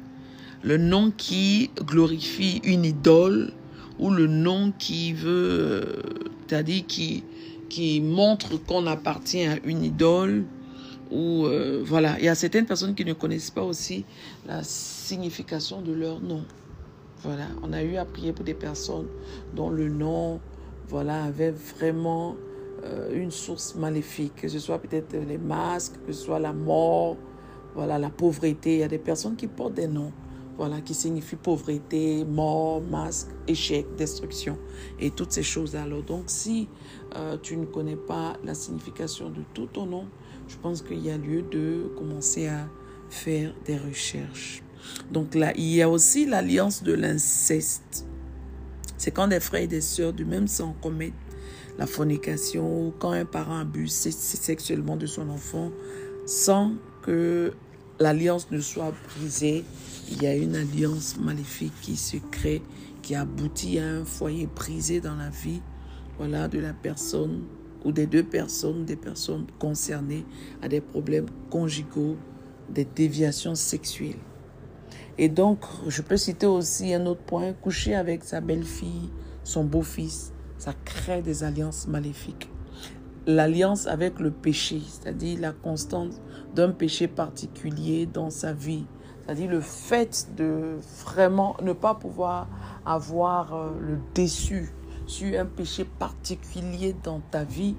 Le 0.63 0.77
nom 0.77 1.11
qui 1.11 1.71
glorifie 1.81 2.61
une 2.65 2.85
idole 2.85 3.53
ou 3.99 4.11
le 4.11 4.27
nom 4.27 4.73
qui 4.79 5.13
veut, 5.13 6.03
c'est-à-dire 6.47 6.85
qui, 6.87 7.25
qui 7.69 8.01
montre 8.01 8.57
qu'on 8.57 8.87
appartient 8.87 9.45
à 9.45 9.57
une 9.65 9.83
idole 9.83 10.45
ou 11.11 11.47
euh, 11.47 11.83
voilà. 11.85 12.19
Il 12.19 12.25
y 12.25 12.29
a 12.29 12.35
certaines 12.35 12.67
personnes 12.67 12.95
qui 12.95 13.05
ne 13.05 13.13
connaissent 13.13 13.51
pas 13.51 13.63
aussi 13.63 14.05
la 14.47 14.63
signification 14.63 15.83
de 15.83 15.93
leur 15.93 16.21
nom. 16.21 16.45
Voilà, 17.23 17.49
on 17.63 17.73
a 17.73 17.83
eu 17.83 17.97
à 17.97 18.05
prier 18.07 18.33
pour 18.33 18.45
des 18.45 18.55
personnes 18.55 19.07
dont 19.55 19.69
le 19.69 19.91
nom, 19.91 20.41
voilà, 20.89 21.25
avait 21.25 21.51
vraiment 21.51 22.35
euh, 22.85 23.15
une 23.15 23.31
source 23.31 23.75
maléfique, 23.75 24.37
que 24.37 24.49
ce 24.49 24.59
soit 24.59 24.79
peut-être 24.79 25.15
les 25.15 25.37
masques, 25.37 25.97
que 26.07 26.13
ce 26.13 26.25
soit 26.25 26.39
la 26.39 26.55
mort, 26.55 27.19
voilà, 27.75 27.99
la 27.99 28.09
pauvreté. 28.09 28.75
Il 28.75 28.81
y 28.81 28.83
a 28.83 28.89
des 28.89 28.99
personnes 28.99 29.37
qui 29.37 29.49
portent 29.49 29.75
des 29.75 29.87
noms, 29.87 30.13
voilà, 30.57 30.81
qui 30.81 30.95
signifient 30.95 31.37
pauvreté, 31.37 32.25
mort, 32.25 32.81
masque, 32.81 33.29
échec, 33.47 33.87
destruction 33.97 34.57
et 34.99 35.11
toutes 35.11 35.33
ces 35.33 35.43
choses-là. 35.43 35.83
Alors 35.83 36.03
donc, 36.03 36.25
si 36.29 36.69
euh, 37.17 37.37
tu 37.43 37.59
ne 37.59 37.67
connais 37.67 37.97
pas 37.97 38.39
la 38.45 38.55
signification 38.55 39.29
de 39.29 39.43
tout 39.53 39.67
ton 39.67 39.85
nom, 39.85 40.07
je 40.51 40.57
pense 40.57 40.83
qu'il 40.83 40.99
y 41.05 41.11
a 41.11 41.17
lieu 41.17 41.43
de 41.43 41.91
commencer 41.97 42.49
à 42.49 42.69
faire 43.09 43.55
des 43.65 43.79
recherches. 43.79 44.63
Donc 45.11 45.35
là, 45.35 45.53
il 45.57 45.67
y 45.67 45.81
a 45.81 45.89
aussi 45.89 46.27
l'alliance 46.27 46.83
de 46.83 46.93
l'inceste. 46.93 48.07
C'est 48.97 49.13
quand 49.13 49.29
des 49.29 49.41
frères 49.41 49.63
et 49.63 49.67
des 49.67 49.81
sœurs 49.81 50.13
du 50.13 50.25
même 50.25 50.49
sang 50.49 50.75
commettent 50.83 51.15
la 51.79 51.87
fornication 51.87 52.89
ou 52.89 52.93
quand 52.99 53.13
un 53.13 53.25
parent 53.25 53.59
abuse 53.59 53.93
sexuellement 53.93 54.97
de 54.97 55.07
son 55.07 55.29
enfant 55.31 55.71
sans 56.27 56.73
que 57.03 57.53
l'alliance 57.99 58.51
ne 58.51 58.61
soit 58.61 58.93
brisée, 59.17 59.65
il 60.11 60.23
y 60.23 60.27
a 60.27 60.35
une 60.35 60.57
alliance 60.57 61.17
maléfique 61.19 61.73
qui 61.81 61.97
se 61.97 62.17
crée, 62.31 62.63
qui 63.03 63.15
aboutit 63.15 63.79
à 63.79 63.87
un 63.87 64.05
foyer 64.05 64.47
brisé 64.47 65.01
dans 65.01 65.17
la 65.17 65.31
vie 65.31 65.63
voilà, 66.19 66.49
de 66.49 66.59
la 66.59 66.73
personne 66.73 67.45
ou 67.85 67.93
des 67.93 68.07
deux 68.07 68.23
personnes, 68.23 68.85
des 68.85 68.97
personnes 68.97 69.47
concernées 69.59 70.25
à 70.63 70.69
des 70.69 70.81
problèmes 70.81 71.27
conjugaux, 71.51 72.17
des 72.69 72.85
déviations 72.85 73.55
sexuelles. 73.55 74.19
Et 75.19 75.29
donc, 75.29 75.59
je 75.87 76.03
peux 76.03 76.17
citer 76.17 76.47
aussi 76.47 76.95
un 76.95 77.07
autre 77.07 77.23
point, 77.23 77.53
coucher 77.53 77.95
avec 77.95 78.25
sa 78.25 78.41
belle-fille, 78.41 79.11
son 79.45 79.65
beau-fils, 79.65 80.33
ça 80.57 80.73
crée 80.85 81.23
des 81.23 81.45
alliances 81.45 81.87
maléfiques. 81.89 82.51
L'alliance 83.27 83.87
avec 83.87 84.19
le 84.19 84.31
péché, 84.31 84.81
c'est-à-dire 84.87 85.39
la 85.41 85.53
constance 85.53 86.21
d'un 86.55 86.71
péché 86.71 87.07
particulier 87.07 88.07
dans 88.07 88.31
sa 88.31 88.53
vie, 88.53 88.87
c'est-à-dire 89.25 89.51
le 89.51 89.61
fait 89.61 90.29
de 90.37 90.77
vraiment 91.05 91.57
ne 91.63 91.73
pas 91.73 91.95
pouvoir 91.95 92.49
avoir 92.85 93.55
euh, 93.55 93.71
le 93.81 93.99
déçu 94.15 94.73
un 95.37 95.47
péché 95.47 95.85
particulier 95.85 96.95
dans 97.03 97.21
ta 97.31 97.45
vie, 97.45 97.75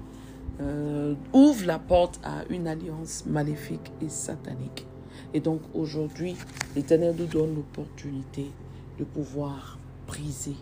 euh, 0.60 1.14
ouvre 1.32 1.66
la 1.66 1.78
porte 1.78 2.20
à 2.22 2.44
une 2.50 2.68
alliance 2.68 3.24
maléfique 3.26 3.90
et 4.00 4.08
satanique. 4.08 4.86
Et 5.34 5.40
donc 5.40 5.60
aujourd'hui, 5.74 6.36
l'Éternel 6.76 7.14
nous 7.18 7.26
donne 7.26 7.54
l'opportunité 7.54 8.50
de 8.98 9.04
pouvoir 9.04 9.78
briser 10.06 10.56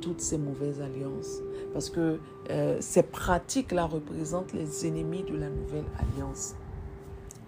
toutes 0.00 0.20
ces 0.20 0.36
mauvaises 0.36 0.80
alliances. 0.80 1.40
Parce 1.72 1.88
que 1.88 2.20
euh, 2.50 2.76
ces 2.80 3.02
pratiques-là 3.02 3.86
représentent 3.86 4.52
les 4.52 4.86
ennemis 4.86 5.22
de 5.22 5.36
la 5.36 5.48
nouvelle 5.48 5.86
alliance. 5.98 6.54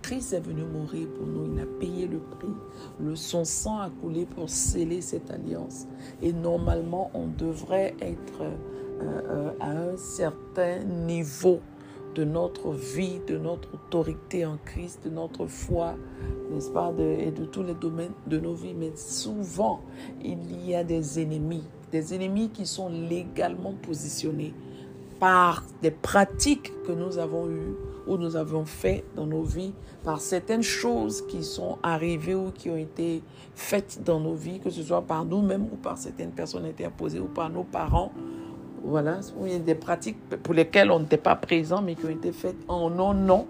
Christ 0.04 0.34
est 0.34 0.40
venu 0.40 0.64
mourir 0.64 1.08
pour 1.16 1.26
nous, 1.26 1.50
il 1.50 1.58
a 1.58 1.64
payé 1.64 2.06
le 2.06 2.18
prix. 2.18 2.52
Le 3.00 3.16
son 3.16 3.46
sang 3.46 3.78
a 3.78 3.88
coulé 3.88 4.26
pour 4.26 4.50
sceller 4.50 5.00
cette 5.00 5.30
alliance. 5.30 5.86
Et 6.20 6.34
normalement, 6.34 7.10
on 7.14 7.26
devrait 7.26 7.94
être 8.02 8.42
euh, 8.42 8.52
euh, 9.00 9.50
à 9.60 9.70
un 9.70 9.96
certain 9.96 10.80
niveau 10.84 11.60
de 12.14 12.22
notre 12.22 12.72
vie, 12.72 13.18
de 13.26 13.38
notre 13.38 13.72
autorité 13.72 14.44
en 14.44 14.58
Christ, 14.62 15.00
de 15.06 15.08
notre 15.08 15.46
foi, 15.46 15.94
n'est-ce 16.52 16.70
pas, 16.70 16.92
et 16.98 17.30
de 17.30 17.46
tous 17.46 17.62
les 17.62 17.74
domaines 17.74 18.12
de 18.26 18.38
nos 18.38 18.52
vies. 18.52 18.74
Mais 18.74 18.92
souvent, 18.96 19.80
il 20.22 20.68
y 20.68 20.74
a 20.74 20.84
des 20.84 21.18
ennemis 21.18 21.64
des 21.94 22.12
ennemis 22.12 22.50
qui 22.50 22.66
sont 22.66 22.88
légalement 22.88 23.72
positionnés 23.72 24.52
par 25.20 25.62
des 25.80 25.92
pratiques 25.92 26.72
que 26.84 26.90
nous 26.90 27.18
avons 27.18 27.48
eues 27.48 27.76
ou 28.06 28.16
nous 28.16 28.36
avons 28.36 28.64
fait 28.64 29.04
dans 29.16 29.26
nos 29.26 29.42
vies, 29.42 29.72
par 30.02 30.20
certaines 30.20 30.62
choses 30.62 31.26
qui 31.26 31.42
sont 31.42 31.78
arrivées 31.82 32.34
ou 32.34 32.50
qui 32.50 32.70
ont 32.70 32.76
été 32.76 33.22
faites 33.54 34.02
dans 34.04 34.20
nos 34.20 34.34
vies, 34.34 34.60
que 34.60 34.70
ce 34.70 34.82
soit 34.82 35.02
par 35.02 35.24
nous-mêmes 35.24 35.64
ou 35.72 35.76
par 35.76 35.98
certaines 35.98 36.32
personnes 36.32 36.66
interposées 36.66 37.20
ou 37.20 37.26
par 37.26 37.50
nos 37.50 37.64
parents. 37.64 38.12
Voilà, 38.82 39.20
il 39.42 39.52
y 39.52 39.54
a 39.54 39.58
des 39.58 39.74
pratiques 39.74 40.18
pour 40.42 40.52
lesquelles 40.52 40.90
on 40.90 41.00
n'était 41.00 41.16
pas 41.16 41.36
présent, 41.36 41.80
mais 41.80 41.94
qui 41.94 42.04
ont 42.04 42.10
été 42.10 42.32
faites 42.32 42.58
en 42.68 42.90
non-non. 42.90 43.46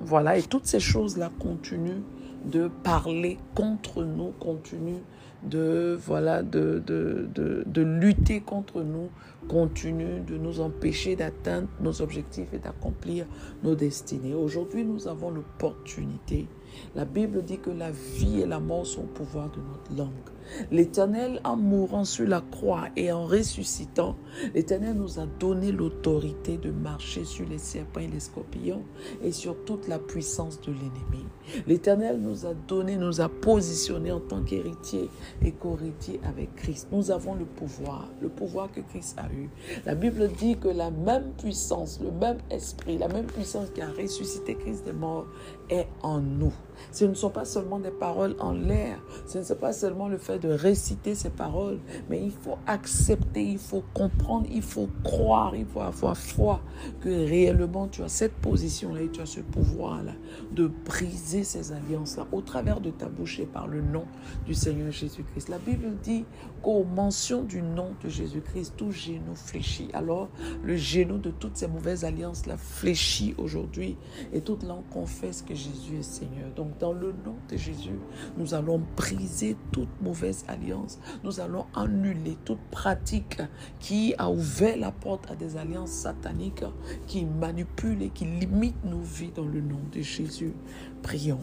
Voilà, 0.00 0.38
et 0.38 0.42
toutes 0.42 0.66
ces 0.66 0.80
choses-là 0.80 1.30
continuent 1.38 2.02
de 2.44 2.68
parler 2.68 3.36
contre 3.54 4.04
nous, 4.04 4.32
continuent 4.38 5.02
de, 5.42 5.98
voilà, 6.00 6.42
de, 6.42 6.82
de, 6.84 7.28
de, 7.34 7.62
de 7.66 7.82
lutter 7.82 8.40
contre 8.40 8.82
nous, 8.82 9.08
continue 9.48 10.20
de 10.20 10.36
nous 10.36 10.60
empêcher 10.60 11.16
d'atteindre 11.16 11.68
nos 11.80 12.02
objectifs 12.02 12.52
et 12.52 12.58
d'accomplir 12.58 13.26
nos 13.62 13.74
destinées. 13.74 14.34
Aujourd'hui, 14.34 14.84
nous 14.84 15.08
avons 15.08 15.30
l'opportunité. 15.30 16.46
La 16.94 17.04
Bible 17.04 17.42
dit 17.42 17.58
que 17.58 17.70
la 17.70 17.90
vie 17.90 18.40
et 18.40 18.46
la 18.46 18.60
mort 18.60 18.86
sont 18.86 19.02
au 19.02 19.06
pouvoir 19.06 19.50
de 19.50 19.58
notre 19.58 19.96
langue. 19.96 20.37
L'Éternel, 20.70 21.40
en 21.44 21.56
mourant 21.56 22.04
sur 22.04 22.26
la 22.26 22.40
croix 22.40 22.88
et 22.96 23.12
en 23.12 23.26
ressuscitant, 23.26 24.16
l'Éternel 24.54 24.94
nous 24.94 25.18
a 25.18 25.26
donné 25.26 25.72
l'autorité 25.72 26.56
de 26.56 26.70
marcher 26.70 27.24
sur 27.24 27.48
les 27.48 27.58
serpents 27.58 28.00
et 28.00 28.08
les 28.08 28.20
scorpions 28.20 28.82
et 29.22 29.32
sur 29.32 29.64
toute 29.64 29.88
la 29.88 29.98
puissance 29.98 30.60
de 30.60 30.72
l'ennemi. 30.72 31.24
L'Éternel 31.66 32.18
nous 32.20 32.46
a 32.46 32.54
donné, 32.54 32.96
nous 32.96 33.20
a 33.20 33.28
positionné 33.28 34.12
en 34.12 34.20
tant 34.20 34.42
qu'héritier 34.42 35.08
et 35.42 35.52
co-héritier 35.52 36.20
avec 36.24 36.54
Christ. 36.56 36.88
Nous 36.92 37.10
avons 37.10 37.34
le 37.34 37.44
pouvoir, 37.44 38.08
le 38.20 38.28
pouvoir 38.28 38.70
que 38.70 38.80
Christ 38.80 39.16
a 39.18 39.26
eu. 39.32 39.48
La 39.86 39.94
Bible 39.94 40.28
dit 40.38 40.56
que 40.56 40.68
la 40.68 40.90
même 40.90 41.32
puissance, 41.38 42.00
le 42.02 42.10
même 42.10 42.38
esprit, 42.50 42.98
la 42.98 43.08
même 43.08 43.26
puissance 43.26 43.70
qui 43.70 43.80
a 43.80 43.90
ressuscité 43.90 44.54
Christ 44.54 44.84
des 44.84 44.92
morts 44.92 45.26
est 45.70 45.88
en 46.02 46.20
nous. 46.20 46.52
Ce 46.92 47.04
ne 47.04 47.14
sont 47.14 47.30
pas 47.30 47.44
seulement 47.44 47.78
des 47.78 47.90
paroles 47.90 48.36
en 48.38 48.52
l'air, 48.52 48.98
ce 49.26 49.38
ne 49.38 49.42
sont 49.44 49.54
pas 49.54 49.72
seulement 49.72 50.08
le 50.08 50.18
fait 50.18 50.38
de 50.38 50.48
réciter 50.48 51.14
ces 51.14 51.30
paroles, 51.30 51.78
mais 52.08 52.22
il 52.22 52.32
faut 52.32 52.58
accepter, 52.66 53.44
il 53.44 53.58
faut 53.58 53.84
comprendre, 53.94 54.46
il 54.50 54.62
faut 54.62 54.88
croire, 55.04 55.54
il 55.54 55.66
faut 55.66 55.80
avoir 55.80 56.16
foi 56.16 56.60
que 57.00 57.08
réellement 57.08 57.88
tu 57.88 58.02
as 58.02 58.08
cette 58.08 58.34
position-là 58.34 59.02
et 59.02 59.08
tu 59.10 59.20
as 59.20 59.26
ce 59.26 59.40
pouvoir-là 59.40 60.12
de 60.52 60.66
briser 60.66 61.44
ces 61.44 61.72
alliances-là 61.72 62.26
au 62.32 62.40
travers 62.40 62.80
de 62.80 62.90
ta 62.90 63.08
bouche 63.08 63.40
et 63.40 63.46
par 63.46 63.66
le 63.66 63.80
nom 63.80 64.04
du 64.46 64.54
Seigneur 64.54 64.90
Jésus-Christ. 64.90 65.48
La 65.48 65.58
Bible 65.58 65.96
dit 66.02 66.24
qu'aux 66.62 66.84
mentions 66.84 67.42
du 67.42 67.62
nom 67.62 67.94
de 68.02 68.08
Jésus-Christ, 68.08 68.74
tout 68.76 68.90
genou 68.90 69.34
fléchit. 69.34 69.88
Alors, 69.92 70.28
le 70.62 70.76
genou 70.76 71.18
de 71.18 71.30
toutes 71.30 71.56
ces 71.56 71.68
mauvaises 71.68 72.04
alliances-là 72.04 72.56
fléchit 72.56 73.34
aujourd'hui 73.38 73.96
et 74.32 74.40
toute 74.40 74.62
langue 74.62 74.88
confesse 74.90 75.42
que 75.42 75.54
Jésus 75.54 75.98
est 75.98 76.02
Seigneur. 76.02 76.50
Dans 76.78 76.92
le 76.92 77.12
nom 77.24 77.36
de 77.50 77.56
Jésus, 77.56 77.98
nous 78.36 78.54
allons 78.54 78.80
briser 78.96 79.56
toute 79.72 79.88
mauvaise 80.00 80.44
alliance. 80.48 80.98
Nous 81.24 81.40
allons 81.40 81.66
annuler 81.74 82.36
toute 82.44 82.60
pratique 82.70 83.40
qui 83.80 84.14
a 84.18 84.30
ouvert 84.30 84.76
la 84.76 84.92
porte 84.92 85.30
à 85.30 85.36
des 85.36 85.56
alliances 85.56 85.90
sataniques 85.90 86.64
qui 87.06 87.24
manipulent 87.24 88.02
et 88.02 88.10
qui 88.10 88.24
limitent 88.24 88.84
nos 88.84 89.00
vies 89.00 89.32
dans 89.34 89.46
le 89.46 89.60
nom 89.60 89.80
de 89.92 90.00
Jésus. 90.00 90.54
Prions. 91.02 91.40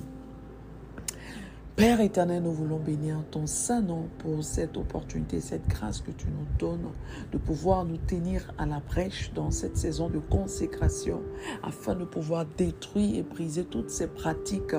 Père 1.75 2.00
éternel, 2.00 2.41
nous 2.41 2.53
voulons 2.53 2.79
bénir 2.79 3.17
ton 3.32 3.48
Saint-Nom 3.48 4.08
pour 4.20 4.46
cette 4.46 4.77
opportunité, 4.77 5.41
cette 5.41 5.67
grâce 5.67 6.00
que 6.00 6.12
tu 6.12 6.27
nous 6.27 6.46
donnes 6.58 6.88
de 7.34 7.38
pouvoir 7.38 7.84
nous 7.84 7.98
tenir 7.98 8.53
à 8.58 8.65
la 8.65 8.79
brèche 8.79 9.34
dans 9.36 9.51
cette 9.51 9.75
saison 9.75 10.08
de 10.08 10.20
consécration 10.20 11.22
afin 11.63 11.96
de 11.96 12.05
pouvoir 12.05 12.46
détruire 12.58 13.17
et 13.17 13.24
briser 13.24 13.65
toutes 13.65 13.89
ces 13.89 14.08
pratiques 14.08 14.77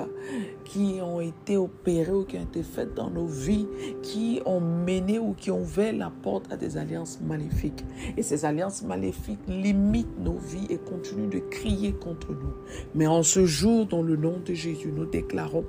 qui 0.65 0.97
ont 0.99 1.21
été 1.21 1.55
opérées 1.55 2.13
ou 2.13 2.23
qui 2.23 2.35
ont 2.37 2.43
été 2.45 2.63
faites 2.63 2.95
dans 2.95 3.11
nos 3.11 3.27
vies, 3.27 3.67
qui 4.01 4.41
ont 4.47 4.59
mené 4.59 5.19
ou 5.19 5.35
qui 5.35 5.51
ont 5.51 5.61
ouvert 5.61 5.93
la 5.93 6.09
porte 6.23 6.51
à 6.51 6.57
des 6.57 6.77
alliances 6.77 7.19
maléfiques. 7.21 7.85
Et 8.17 8.23
ces 8.23 8.43
alliances 8.43 8.81
maléfiques 8.81 9.47
limitent 9.47 10.19
nos 10.19 10.39
vies 10.39 10.65
et 10.71 10.79
continuent 10.79 11.29
de 11.29 11.41
crier 11.51 11.93
contre 11.93 12.31
nous. 12.31 12.55
Mais 12.95 13.05
en 13.05 13.21
ce 13.21 13.45
jour, 13.45 13.85
dans 13.85 14.01
le 14.01 14.15
nom 14.15 14.39
de 14.43 14.55
Jésus, 14.55 14.91
nous 14.91 15.05
déclarons 15.05 15.63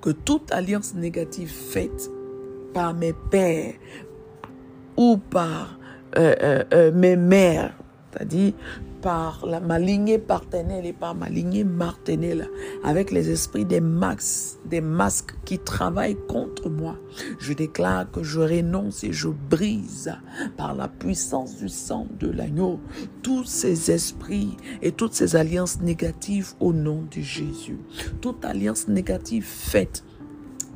que 0.00 0.10
toute 0.10 0.52
alliance 0.52 0.94
négative 0.94 1.50
faite 1.50 2.10
par 2.72 2.94
mes 2.94 3.14
pères 3.30 3.74
ou 4.96 5.16
par 5.16 5.78
euh, 6.16 6.34
euh, 6.42 6.64
euh, 6.72 6.92
mes 6.92 7.16
mères, 7.16 7.74
c'est-à-dire 8.14 8.52
par 9.02 9.46
ma 9.62 9.78
lignée 9.78 10.18
paternelle 10.18 10.86
et 10.86 10.94
par 10.94 11.14
ma 11.14 11.28
lignée 11.28 11.64
maternelle, 11.64 12.48
avec 12.82 13.10
les 13.10 13.30
esprits 13.30 13.66
des 13.66 13.82
des 14.64 14.80
masques 14.80 15.34
qui 15.44 15.58
travaillent 15.58 16.16
contre 16.26 16.70
moi. 16.70 16.96
Je 17.38 17.52
déclare 17.52 18.10
que 18.10 18.22
je 18.22 18.40
renonce 18.40 19.04
et 19.04 19.12
je 19.12 19.28
brise 19.28 20.14
par 20.56 20.74
la 20.74 20.88
puissance 20.88 21.58
du 21.58 21.68
sang 21.68 22.06
de 22.18 22.30
l'agneau 22.30 22.80
tous 23.22 23.44
ces 23.44 23.90
esprits 23.90 24.56
et 24.80 24.92
toutes 24.92 25.14
ces 25.14 25.36
alliances 25.36 25.80
négatives 25.80 26.54
au 26.60 26.72
nom 26.72 27.04
de 27.14 27.20
Jésus. 27.20 27.78
Toute 28.20 28.44
alliance 28.44 28.88
négative 28.88 29.44
faite 29.44 30.02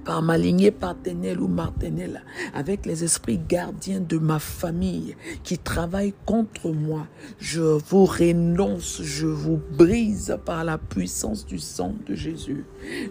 par 0.09 0.23
ma 0.23 0.39
lignée 0.39 0.71
paternelle 0.71 1.39
ou 1.39 1.49
maternelle, 1.49 2.23
avec 2.55 2.87
les 2.87 3.05
esprits 3.05 3.39
gardiens 3.47 4.01
de 4.01 4.17
ma 4.17 4.39
famille 4.39 5.15
qui 5.45 5.59
travaillent 5.59 6.15
contre 6.25 6.71
moi. 6.71 7.07
Je 7.39 7.61
vous 7.61 8.07
renonce, 8.07 9.03
je 9.03 9.27
vous 9.27 9.61
brise 9.77 10.39
par 10.47 10.65
la 10.65 10.79
puissance 10.79 11.45
du 11.45 11.59
sang 11.59 11.93
de 12.07 12.15
Jésus. 12.15 12.65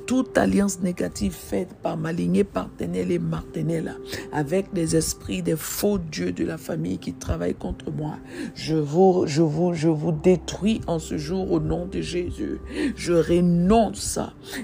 Toute 0.07 0.39
alliance 0.39 0.79
négative 0.79 1.33
faite 1.33 1.75
par 1.83 1.97
ma 1.97 2.11
lignée 2.11 2.43
paternelle 2.43 3.11
et 3.11 3.19
maternelle, 3.19 3.97
avec 4.31 4.65
les 4.73 4.95
esprits 4.95 5.43
des 5.43 5.55
faux 5.55 5.99
dieux 5.99 6.31
de 6.31 6.45
la 6.45 6.57
famille 6.57 6.97
qui 6.97 7.13
travaillent 7.13 7.53
contre 7.53 7.91
moi, 7.91 8.17
je 8.55 8.73
vous, 8.75 9.25
je 9.27 9.43
vous, 9.43 9.75
je 9.75 9.87
vous 9.89 10.13
détruis 10.13 10.81
en 10.87 10.97
ce 10.97 11.19
jour 11.19 11.51
au 11.51 11.59
nom 11.59 11.85
de 11.85 12.01
Jésus. 12.01 12.57
Je 12.95 13.13
renonce 13.13 14.17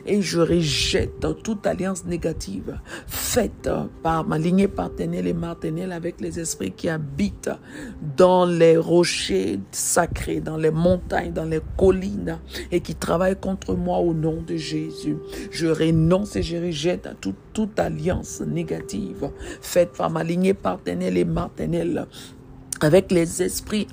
et 0.07 0.23
je 0.23 0.39
rejette 0.39 1.27
toute 1.43 1.67
alliance 1.67 2.05
négative 2.05 2.23
faite 3.08 3.70
par 4.01 4.25
ma 4.25 4.38
lignée 4.38 4.68
paternelle 4.68 5.27
et 5.27 5.34
maternelle 5.34 5.92
avec 5.92 6.22
les 6.22 6.39
esprits 6.39 6.72
qui 6.72 6.89
habitent 6.89 7.51
dans 8.18 8.46
les 8.46 8.77
rochers 8.77 9.60
sacrés, 9.72 10.39
dans 10.39 10.58
les 10.58 10.72
montagnes, 10.72 11.34
dans 11.34 11.46
les 11.46 11.62
collines 11.77 12.39
et 12.72 12.82
qui 12.82 12.96
travaillent 12.96 13.39
contre 13.39 13.75
moi 13.75 14.00
au 14.00 14.13
nom 14.13 14.42
de 14.42 14.56
Jésus. 14.56 15.18
Je 15.51 15.68
renonce 15.68 16.36
et 16.36 16.44
je 16.44 16.58
rejette 16.58 17.08
à 17.08 17.13
toute, 17.13 17.36
toute 17.53 17.80
alliance 17.80 18.42
négative 18.42 19.30
faite 19.62 19.92
par 19.98 20.10
ma 20.10 20.24
lignée 20.24 20.53
paternelle 20.53 21.18
et 21.18 21.25
maternelle 21.25 22.08
avec 22.83 23.11
les 23.11 23.41
esprits, 23.41 23.87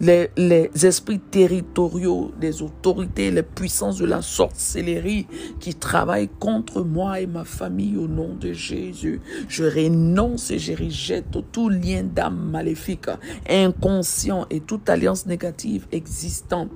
les, 0.00 0.30
les 0.36 0.70
esprits 0.84 1.20
territoriaux, 1.20 2.32
les 2.40 2.62
autorités, 2.62 3.30
les 3.30 3.42
puissances 3.42 3.98
de 3.98 4.06
la 4.06 4.22
sorcellerie 4.22 5.26
qui 5.60 5.74
travaillent 5.74 6.30
contre 6.40 6.82
moi 6.82 7.20
et 7.20 7.26
ma 7.26 7.44
famille 7.44 7.96
au 7.96 8.08
nom 8.08 8.34
de 8.34 8.52
Jésus. 8.52 9.20
Je 9.48 9.64
renonce 9.64 10.50
et 10.50 10.58
je 10.58 10.72
rejette 10.72 11.36
tout 11.52 11.68
lien 11.68 12.02
d'âme 12.02 12.50
maléfique, 12.50 13.10
inconscient 13.48 14.46
et 14.50 14.60
toute 14.60 14.88
alliance 14.88 15.26
négative 15.26 15.86
existante 15.92 16.70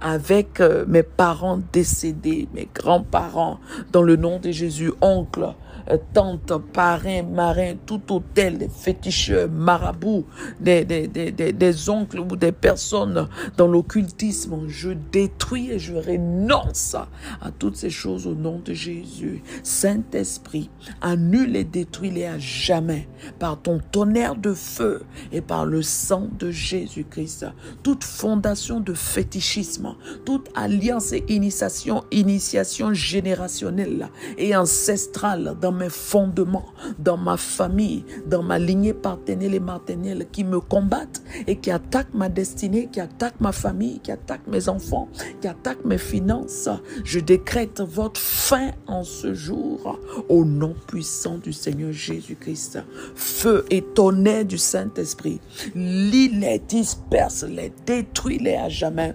avec 0.00 0.60
euh, 0.60 0.84
mes 0.88 1.02
parents 1.02 1.60
décédés, 1.72 2.48
mes 2.54 2.68
grands-parents, 2.74 3.60
dans 3.92 4.02
le 4.02 4.16
nom 4.16 4.38
de 4.38 4.50
Jésus, 4.50 4.92
oncles, 5.00 5.54
euh, 5.90 5.98
tantes, 6.12 6.52
parrains, 6.72 7.22
marins, 7.22 7.74
tout 7.86 8.00
hôtel, 8.12 8.58
des 8.58 8.68
féticheurs, 8.68 9.48
marabouts, 9.48 10.24
des, 10.60 10.84
des, 10.84 11.08
des, 11.08 11.32
des, 11.32 11.90
oncles 11.90 12.20
ou 12.20 12.36
des 12.36 12.52
personnes 12.52 13.28
dans 13.56 13.66
l'occultisme. 13.66 14.68
Je 14.68 14.90
détruis 15.12 15.70
et 15.70 15.78
je 15.78 15.94
renonce 15.94 16.94
à 16.94 17.50
toutes 17.58 17.76
ces 17.76 17.90
choses 17.90 18.26
au 18.26 18.34
nom 18.34 18.60
de 18.64 18.72
Jésus. 18.72 19.42
Saint-Esprit, 19.62 20.70
annule 21.00 21.56
et 21.56 21.64
détruis-les 21.64 22.26
à 22.26 22.38
jamais 22.38 23.08
par 23.38 23.60
ton 23.60 23.80
tonnerre 23.92 24.36
de 24.36 24.54
feu 24.54 25.02
et 25.32 25.40
par 25.40 25.66
le 25.66 25.82
sang 25.82 26.28
de 26.38 26.50
Jésus-Christ. 26.50 27.46
Toute 27.82 28.04
fondation 28.04 28.80
de 28.80 28.94
fétichisme, 28.94 29.94
toute 30.24 30.48
alliance 30.54 31.12
et 31.12 31.24
initiation, 31.28 32.04
initiation 32.10 32.92
générationnelle 32.92 34.08
et 34.36 34.56
ancestrale 34.56 35.56
dans 35.60 35.72
mes 35.78 35.88
fondements, 35.88 36.66
dans 36.98 37.16
ma 37.16 37.36
famille, 37.36 38.04
dans 38.26 38.42
ma 38.42 38.58
lignée 38.58 38.92
paternelle 38.92 39.54
et 39.54 39.60
maternelle 39.60 40.26
qui 40.30 40.44
me 40.44 40.60
combattent 40.60 41.22
et 41.46 41.56
qui 41.56 41.70
attaquent 41.70 42.14
ma 42.14 42.28
destinée, 42.28 42.88
qui 42.92 43.00
attaquent 43.00 43.40
ma 43.40 43.52
famille, 43.52 44.00
qui 44.00 44.12
attaquent 44.12 44.46
mes 44.46 44.68
enfants, 44.68 45.08
qui 45.40 45.48
attaquent 45.48 45.84
mes 45.84 45.98
finances. 45.98 46.68
Je 47.04 47.20
décrète 47.20 47.80
votre 47.80 48.20
fin 48.20 48.72
en 48.86 49.04
ce 49.04 49.34
jour 49.34 49.98
au 50.28 50.44
nom 50.44 50.74
puissant 50.86 51.38
du 51.38 51.52
Seigneur 51.52 51.92
Jésus-Christ. 51.92 52.78
Feu 53.14 53.64
et 53.70 53.82
tonnerre 53.82 54.44
du 54.44 54.58
Saint-Esprit, 54.58 55.40
lis-les, 55.74 56.58
disperse-les, 56.58 57.72
détruis-les 57.86 58.56
à 58.56 58.68
jamais. 58.68 59.14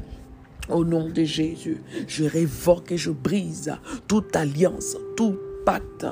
Au 0.69 0.85
nom 0.85 1.09
de 1.09 1.23
Jésus, 1.25 1.81
je 2.07 2.23
révoque 2.23 2.93
et 2.93 2.97
je 2.97 3.11
brise 3.11 3.73
toute 4.07 4.33
alliance, 4.35 4.95
tout 5.17 5.35
pacte 5.65 6.05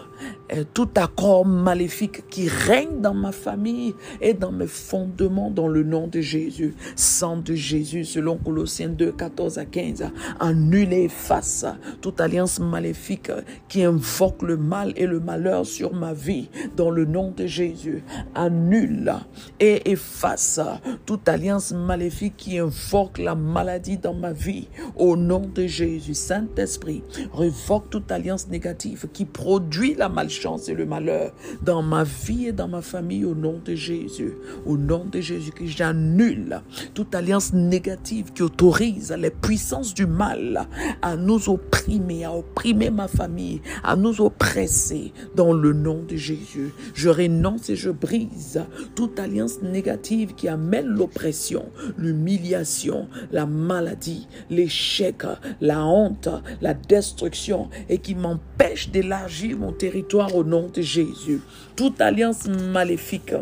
tout 0.73 0.89
accord 0.95 1.45
maléfique 1.45 2.27
qui 2.29 2.47
règne 2.47 2.99
dans 3.01 3.13
ma 3.13 3.31
famille 3.31 3.93
et 4.19 4.33
dans 4.33 4.51
mes 4.51 4.67
fondements 4.67 5.49
dans 5.49 5.67
le 5.67 5.83
nom 5.83 6.07
de 6.07 6.21
Jésus. 6.21 6.75
Sang 6.95 7.37
de 7.37 7.55
Jésus, 7.55 8.05
selon 8.05 8.37
Colossiens 8.37 8.89
2, 8.89 9.13
14 9.13 9.57
à 9.57 9.65
15, 9.65 10.05
annule 10.39 10.93
et 10.93 11.03
efface 11.05 11.65
toute 12.01 12.19
alliance 12.19 12.59
maléfique 12.59 13.31
qui 13.69 13.83
invoque 13.83 14.41
le 14.41 14.57
mal 14.57 14.93
et 14.95 15.05
le 15.05 15.19
malheur 15.19 15.65
sur 15.65 15.93
ma 15.93 16.13
vie 16.13 16.49
dans 16.75 16.89
le 16.89 17.05
nom 17.05 17.31
de 17.31 17.45
Jésus. 17.45 18.03
Annule 18.35 19.13
et 19.59 19.91
efface 19.91 20.59
toute 21.05 21.29
alliance 21.29 21.71
maléfique 21.71 22.35
qui 22.37 22.59
invoque 22.59 23.17
la 23.17 23.35
maladie 23.35 23.97
dans 23.97 24.13
ma 24.13 24.33
vie 24.33 24.67
au 24.95 25.15
nom 25.15 25.49
de 25.53 25.67
Jésus. 25.67 26.13
Saint-Esprit, 26.13 27.03
révoque 27.33 27.89
toute 27.89 28.11
alliance 28.11 28.47
négative 28.47 29.07
qui 29.13 29.25
produit 29.25 29.95
la 29.95 30.09
malchance 30.09 30.40
et 30.67 30.73
le 30.73 30.85
malheur 30.85 31.33
dans 31.61 31.83
ma 31.83 32.03
vie 32.03 32.47
et 32.47 32.51
dans 32.51 32.67
ma 32.67 32.81
famille 32.81 33.25
au 33.25 33.35
nom 33.35 33.61
de 33.63 33.75
Jésus. 33.75 34.33
Au 34.65 34.75
nom 34.75 35.05
de 35.05 35.21
Jésus, 35.21 35.51
que 35.51 35.67
j'annule 35.67 36.61
toute 36.95 37.13
alliance 37.13 37.53
négative 37.53 38.33
qui 38.33 38.41
autorise 38.41 39.13
les 39.17 39.29
puissances 39.29 39.93
du 39.93 40.07
mal 40.07 40.67
à 41.03 41.15
nous 41.15 41.49
opprimer, 41.49 42.25
à 42.25 42.33
opprimer 42.33 42.89
ma 42.89 43.07
famille, 43.07 43.61
à 43.83 43.95
nous 43.95 44.19
oppresser 44.19 45.13
dans 45.35 45.53
le 45.53 45.73
nom 45.73 46.01
de 46.07 46.15
Jésus. 46.15 46.73
Je 46.95 47.09
renonce 47.09 47.69
et 47.69 47.75
je 47.75 47.91
brise 47.91 48.63
toute 48.95 49.19
alliance 49.19 49.61
négative 49.61 50.33
qui 50.33 50.47
amène 50.47 50.87
l'oppression, 50.87 51.65
l'humiliation, 51.99 53.07
la 53.31 53.45
maladie, 53.45 54.27
l'échec, 54.49 55.23
la 55.59 55.85
honte, 55.85 56.29
la 56.61 56.73
destruction 56.73 57.69
et 57.89 57.99
qui 57.99 58.15
m'empêche 58.15 58.89
d'élargir 58.89 59.57
mon 59.57 59.71
territoire 59.71 60.30
au 60.33 60.43
nom 60.43 60.69
de 60.73 60.81
Jésus. 60.81 61.41
Toute 61.75 62.01
alliance 62.01 62.47
maléfique, 62.47 63.33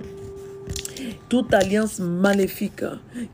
toute 1.29 1.53
alliance 1.53 1.99
maléfique 1.99 2.83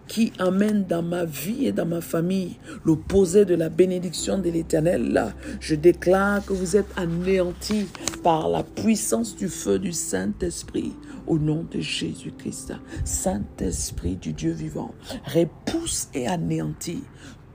qui 0.08 0.34
amène 0.38 0.86
dans 0.86 1.02
ma 1.02 1.26
vie 1.26 1.66
et 1.66 1.72
dans 1.72 1.86
ma 1.86 2.02
famille 2.02 2.58
l'opposé 2.84 3.46
de 3.46 3.56
la 3.56 3.70
bénédiction 3.70 4.38
de 4.38 4.50
l'Éternel, 4.50 5.34
je 5.60 5.76
déclare 5.76 6.46
que 6.46 6.54
vous 6.54 6.76
êtes 6.76 6.92
anéantis 6.98 7.88
par 8.24 8.50
la 8.50 8.64
puissance 8.64 9.36
du 9.36 9.48
feu 9.48 9.80
du 9.80 9.92
Saint-Esprit 9.92 10.94
au 11.28 11.40
nom 11.40 11.66
de 11.72 11.80
Jésus-Christ. 11.80 12.74
Saint-Esprit 13.04 14.16
du 14.16 14.34
Dieu 14.34 14.52
vivant, 14.52 14.94
repousse 15.34 16.10
et 16.14 16.28
anéantit 16.28 17.04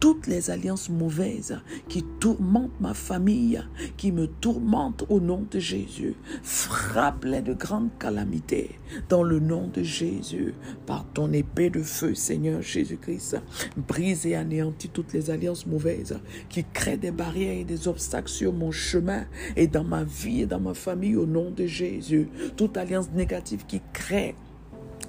toutes 0.01 0.27
les 0.27 0.51
alliances 0.51 0.89
mauvaises 0.89 1.61
qui 1.89 2.03
tourmentent 2.19 2.81
ma 2.81 2.95
famille, 2.95 3.63
qui 3.99 4.11
me 4.13 4.27
tourmentent 4.27 5.05
au 5.11 5.21
nom 5.21 5.45
de 5.51 5.59
Jésus. 5.59 6.15
Frappe-les 6.43 7.43
de 7.43 7.53
grandes 7.53 7.91
calamités 7.99 8.71
dans 9.11 9.23
le 9.23 9.39
nom 9.39 9.69
de 9.69 9.83
Jésus. 9.83 10.55
Par 10.87 11.05
ton 11.13 11.33
épée 11.33 11.69
de 11.69 11.83
feu, 11.83 12.15
Seigneur 12.15 12.63
Jésus-Christ, 12.63 13.37
brise 13.77 14.27
et 14.27 14.35
anéantis 14.35 14.89
toutes 14.89 15.13
les 15.13 15.31
alliances 15.31 15.67
mauvaises 15.67 16.19
qui 16.49 16.65
créent 16.65 16.97
des 16.97 17.11
barrières 17.11 17.59
et 17.59 17.65
des 17.65 17.87
obstacles 17.87 18.31
sur 18.31 18.53
mon 18.55 18.73
chemin 18.73 19.27
et 19.57 19.67
dans 19.67 19.85
ma 19.85 20.03
vie 20.05 20.43
et 20.43 20.47
dans 20.47 20.61
ma 20.61 20.75
famille 20.75 21.17
au 21.17 21.27
nom 21.27 21.51
de 21.51 21.67
Jésus. 21.67 22.29
Toute 22.57 22.79
alliance 22.79 23.11
négative 23.13 23.67
qui 23.67 23.83
crée 23.93 24.35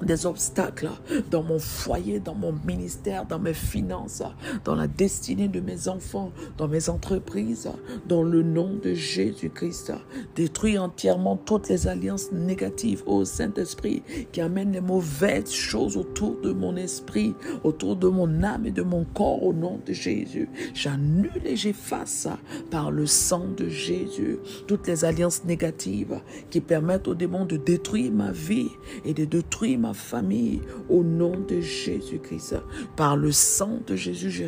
des 0.06 0.26
obstacles 0.26 0.90
dans 1.30 1.44
mon 1.44 1.60
foyer, 1.60 2.20
dans 2.20 2.36
mon 2.36 2.54
ministère, 2.66 3.26
dans 3.26 3.40
mes 3.40 3.54
finances, 3.54 4.24
dans 4.64 4.76
la 4.76 4.88
destinée 4.88 5.48
de 5.48 5.60
mes 5.60 5.88
enfants, 5.88 6.32
dans 6.58 6.68
mes 6.68 6.90
entreprises, 6.90 7.70
dans 8.08 8.24
le 8.24 8.44
nom 8.44 8.78
de 8.82 8.94
Jésus-Christ. 8.94 9.94
Détruis 10.36 10.78
entièrement 10.78 11.38
toutes 11.38 11.70
les 11.70 11.88
alliances 11.88 12.32
négatives 12.32 13.04
au 13.06 13.26
Saint-Esprit 13.26 14.04
qui 14.32 14.42
amènent 14.42 14.74
les 14.74 14.82
mauvaises 14.82 15.52
choses 15.52 15.98
autour 15.98 16.40
de 16.42 16.52
mon 16.52 16.76
esprit, 16.76 17.34
autour 17.64 17.96
de 17.96 18.08
mon 18.08 18.44
âme 18.44 18.66
et 18.66 18.72
de 18.72 18.82
mon 18.82 19.06
corps 19.06 19.44
au 19.44 19.54
nom 19.54 19.80
de 19.86 19.94
Jésus. 19.94 20.50
J'annule 20.74 21.42
et 21.46 21.56
j'efface 21.56 22.28
par 22.70 22.92
le 22.92 23.06
sang 23.06 23.46
de 23.58 23.68
Jésus 23.68 24.40
toutes 24.68 24.88
les 24.88 25.06
alliances 25.06 25.44
négatives 25.46 26.22
qui 26.50 26.62
permettent 26.62 27.08
aux 27.08 27.16
démons 27.16 27.46
de 27.46 27.58
détruire 27.58 28.12
ma 28.12 28.32
vie 28.32 28.70
et 29.06 29.14
de 29.14 29.26
détruire 29.26 29.80
ma 29.80 29.91
famille 29.94 30.62
au 30.90 31.04
nom 31.04 31.32
de 31.48 31.60
Jésus-Christ. 31.60 32.56
Par 32.96 33.16
le 33.16 33.32
sang 33.32 33.80
de 33.88 33.96
Jésus, 33.96 34.30
je 34.30 34.44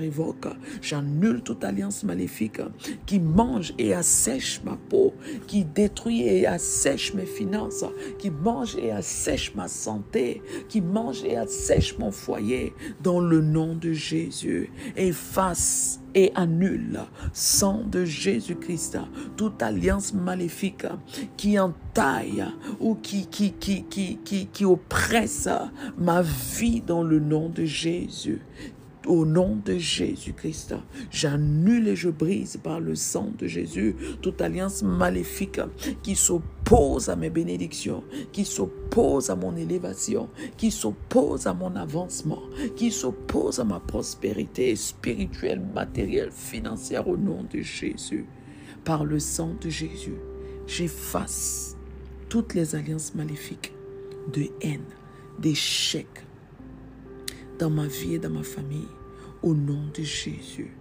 j'annule 0.82 1.42
toute 1.42 1.64
alliance 1.64 2.04
maléfique 2.04 2.62
qui 3.06 3.20
mange 3.20 3.74
et 3.78 3.94
assèche 3.94 4.62
ma 4.64 4.78
peau, 4.90 5.14
qui 5.48 5.66
détruit 5.66 6.22
et 6.24 6.46
assèche 6.46 7.14
mes 7.14 7.26
finances, 7.26 7.86
qui 8.20 8.30
mange 8.30 8.76
et 8.76 8.92
assèche 8.92 9.54
ma 9.56 9.68
santé, 9.68 10.42
qui 10.70 10.82
mange 10.82 11.24
et 11.24 11.38
assèche 11.38 11.98
mon 11.98 12.12
foyer 12.12 12.74
dans 13.02 13.20
le 13.20 13.42
nom 13.42 13.76
de 13.76 13.94
Jésus. 13.94 14.70
Efface 14.96 16.03
et 16.16 16.32
annule, 16.36 17.00
sang 17.34 17.84
de 17.86 18.06
Jésus-Christ, 18.06 18.98
toute 19.38 19.62
alliance 19.62 20.14
maléfique 20.14 20.86
qui 21.38 21.60
entaille 21.60 22.46
ou 22.80 22.96
qui, 22.96 23.28
qui, 23.28 23.54
qui, 23.54 23.84
qui, 23.84 24.18
qui, 24.24 24.48
qui 24.48 24.66
oppresse 24.66 25.50
ma 25.98 26.22
vie 26.22 26.82
dans 26.82 27.04
le 27.04 27.20
nom 27.20 27.50
de 27.50 27.66
Jésus. 27.66 28.42
Au 29.06 29.26
nom 29.26 29.58
de 29.66 29.78
Jésus-Christ, 29.78 30.76
j'annule 31.12 31.90
et 31.90 31.96
je 31.96 32.10
brise 32.10 32.58
par 32.64 32.80
le 32.80 32.96
sang 32.96 33.32
de 33.38 33.48
Jésus 33.48 33.96
toute 34.22 34.40
alliance 34.42 34.82
maléfique 34.82 35.60
qui 36.02 36.16
s'oppose 36.16 37.10
à 37.10 37.18
mes 37.18 37.30
bénédictions, 37.30 38.04
qui 38.32 38.46
s'oppose 38.46 39.30
à 39.30 39.36
mon 39.36 39.58
élévation, 39.58 40.30
qui 40.56 40.72
s'oppose 40.72 41.48
à 41.48 41.54
mon 41.54 41.76
avancement, 41.76 42.42
qui 42.78 42.92
s'oppose 42.92 43.60
à 43.60 43.66
ma 43.66 43.82
prospérité 43.82 44.74
spirituelle, 44.78 45.62
matérielle, 45.76 46.32
financière 46.32 47.08
au 47.10 47.18
nom 47.18 47.46
de 47.52 47.60
Jésus. 47.60 48.26
Par 48.86 49.04
le 49.04 49.20
sang 49.20 49.54
de 49.62 49.70
Jésus, 49.70 50.16
j'efface 50.66 51.76
toutes 52.30 52.54
les 52.54 52.74
alliances 52.74 53.16
maléfiques 53.16 53.74
de 54.32 54.48
haine, 54.62 54.86
d'échec, 55.40 56.08
dans 57.60 57.70
ma 57.70 57.88
vie 57.88 58.16
et 58.16 58.20
dans 58.20 58.30
ma 58.30 58.44
famille. 58.44 58.88
Au 59.42 59.54
nom 59.54 59.82
de 59.94 60.04
Jésus. 60.04 60.72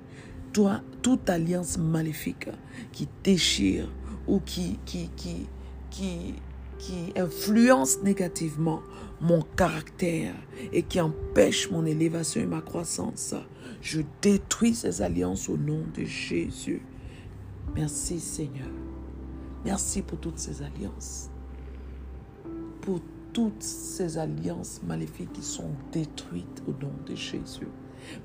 Toi, 0.53 0.81
toute 1.01 1.29
alliance 1.29 1.79
maléfique 1.79 2.49
qui 2.93 3.09
déchire 3.25 3.89
ou 4.27 4.41
qui, 4.41 4.79
qui, 4.85 5.11
qui, 5.17 5.49
qui, 5.91 6.35
influence 7.17 8.03
négativement 8.03 8.83
mon 9.21 9.43
caractère 9.57 10.35
et 10.73 10.83
qui 10.83 11.01
empêche 11.01 11.71
mon 11.71 11.87
élévation 11.87 12.41
et 12.41 12.47
ma 12.47 12.61
croissance, 12.61 13.35
je 13.81 14.01
détruis 14.21 14.75
ces 14.75 15.01
alliances 15.01 15.49
au 15.49 15.57
nom 15.57 15.85
de 15.97 16.05
Jésus. 16.05 16.83
Merci 17.75 18.19
Seigneur. 18.21 18.69
Merci 19.65 20.03
pour 20.03 20.19
toutes 20.19 20.39
ces 20.39 20.61
alliances. 20.63 21.31
Pour 22.81 23.01
toutes 23.33 23.63
ces 23.63 24.19
alliances 24.19 24.81
maléfiques 24.83 25.33
qui 25.33 25.43
sont 25.43 25.71
détruites 25.91 26.63
au 26.67 26.73
nom 26.83 26.93
de 27.07 27.15
Jésus. 27.15 27.69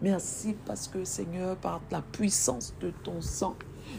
Merci 0.02 0.56
parce 0.66 0.88
que 0.88 1.04
Seigneur, 1.04 1.56
par 1.58 1.82
la 1.92 2.02
puissance 2.02 2.74
de 2.82 2.92
ton 3.04 3.22
sang, 3.22 3.56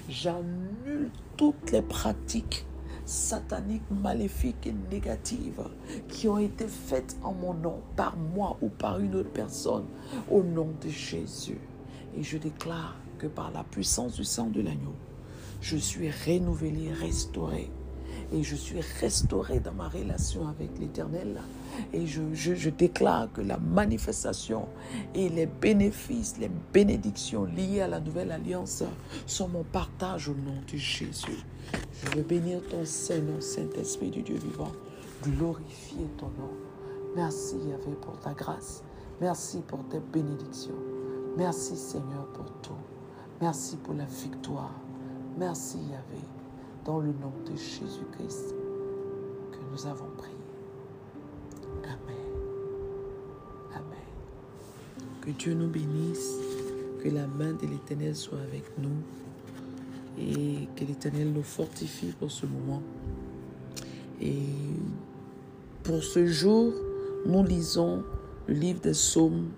j'annule 0.09 1.11
toutes 1.37 1.71
les 1.71 1.83
pratiques 1.83 2.67
sataniques, 3.05 3.91
maléfiques 3.91 4.67
et 4.67 4.75
négatives 4.91 5.63
qui 6.09 6.29
ont 6.29 6.39
été 6.39 6.67
faites 6.69 7.17
en 7.23 7.33
mon 7.33 7.55
nom, 7.55 7.81
par 7.97 8.17
moi 8.17 8.59
ou 8.61 8.69
par 8.69 8.99
une 9.01 9.15
autre 9.15 9.31
personne, 9.31 9.87
au 10.31 10.43
nom 10.43 10.69
de 10.83 10.89
Jésus. 10.89 11.61
Et 12.17 12.23
je 12.23 12.37
déclare 12.37 12.97
que 13.19 13.27
par 13.27 13.51
la 13.51 13.65
puissance 13.65 14.15
du 14.15 14.25
sang 14.25 14.49
de 14.49 14.61
l'agneau, 14.61 14.95
je 15.61 15.77
suis 15.77 16.11
renouvelé, 16.11 16.93
restauré 16.93 17.71
et 18.33 18.43
je 18.43 18.57
suis 18.57 18.81
restauré 19.01 19.61
dans 19.61 19.73
ma 19.73 19.89
relation 19.89 20.49
avec 20.49 20.71
l'Éternel. 20.79 21.41
Et 21.93 22.07
je, 22.07 22.21
je, 22.33 22.71
déclare 22.71 23.33
que 23.33 23.41
la 23.41 23.57
manifestation 23.59 24.67
et 25.15 25.29
les 25.29 25.47
bénéfices, 25.47 26.37
les 26.39 26.51
bénédictions 26.73 27.45
liées 27.45 27.81
à 27.81 27.89
la 27.89 28.01
nouvelle 28.01 28.33
alliance 28.33 28.83
sont 29.27 29.49
mon 29.49 29.63
partage 29.63 30.29
au 30.29 30.35
nom 30.35 30.61
de 30.71 30.77
Jésus. 30.77 31.45
Je 32.03 32.17
veux 32.17 32.23
bénir 32.23 32.61
ton 32.69 32.85
Saint-Nom, 32.85 33.41
Saint-Esprit 33.41 34.11
du 34.11 34.23
Dieu 34.23 34.37
vivant, 34.37 34.73
glorifier 35.23 36.07
ton 36.19 36.27
nom. 36.27 36.51
Merci 37.17 37.57
Yahvé 37.69 37.97
pour 38.01 38.19
ta 38.21 38.33
grâce. 38.33 38.83
Merci 39.21 39.61
pour 39.67 39.81
tes 39.89 40.01
bénédictions. 40.01 40.79
Merci 41.37 41.77
Seigneur 41.77 42.27
pour 42.35 42.47
tout. 42.63 42.73
Merci 43.41 43.77
pour 43.77 43.95
la 43.95 44.05
victoire. 44.05 44.75
Merci 45.37 45.79
Yahvé 45.91 46.38
dans 46.89 47.01
le 47.01 47.09
nom 47.09 47.33
de 47.45 47.55
Jésus-Christ 47.55 48.55
que 49.53 49.59
nous 49.71 49.87
avons 49.87 50.09
prié. 50.17 50.35
Amen. 51.85 52.17
Amen. 53.75 55.07
Que 55.21 55.31
Dieu 55.33 55.53
nous 55.53 55.69
bénisse, 55.69 56.39
que 57.05 57.11
la 57.11 57.27
main 57.27 57.53
de 57.53 57.67
l'Éternel 57.67 58.17
soit 58.17 58.41
avec 58.41 58.65
nous 58.79 59.03
et 60.19 60.67
que 60.77 60.85
l'Éternel 60.87 61.31
nous 61.31 61.43
fortifie 61.43 62.15
pour 62.19 62.31
ce 62.31 62.47
moment. 62.47 62.83
Et 64.23 64.49
pour 65.83 66.03
ce 66.03 66.25
jour, 66.25 66.73
nous 67.27 67.45
lisons 67.45 68.03
le 68.47 68.55
livre 68.55 68.81
des 68.81 68.93
psaumes, 68.93 69.51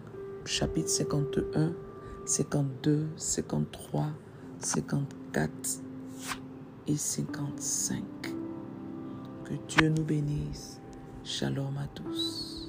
chapitre 0.45 0.89
51, 0.89 1.75
52, 2.27 3.07
53, 3.17 4.07
54 4.59 5.90
et 6.87 6.97
55. 6.97 8.03
Que 9.45 9.55
Dieu 9.69 9.89
nous 9.89 10.05
bénisse. 10.05 10.81
Shalom 11.25 11.77
à 11.79 11.87
tous. 11.89 12.60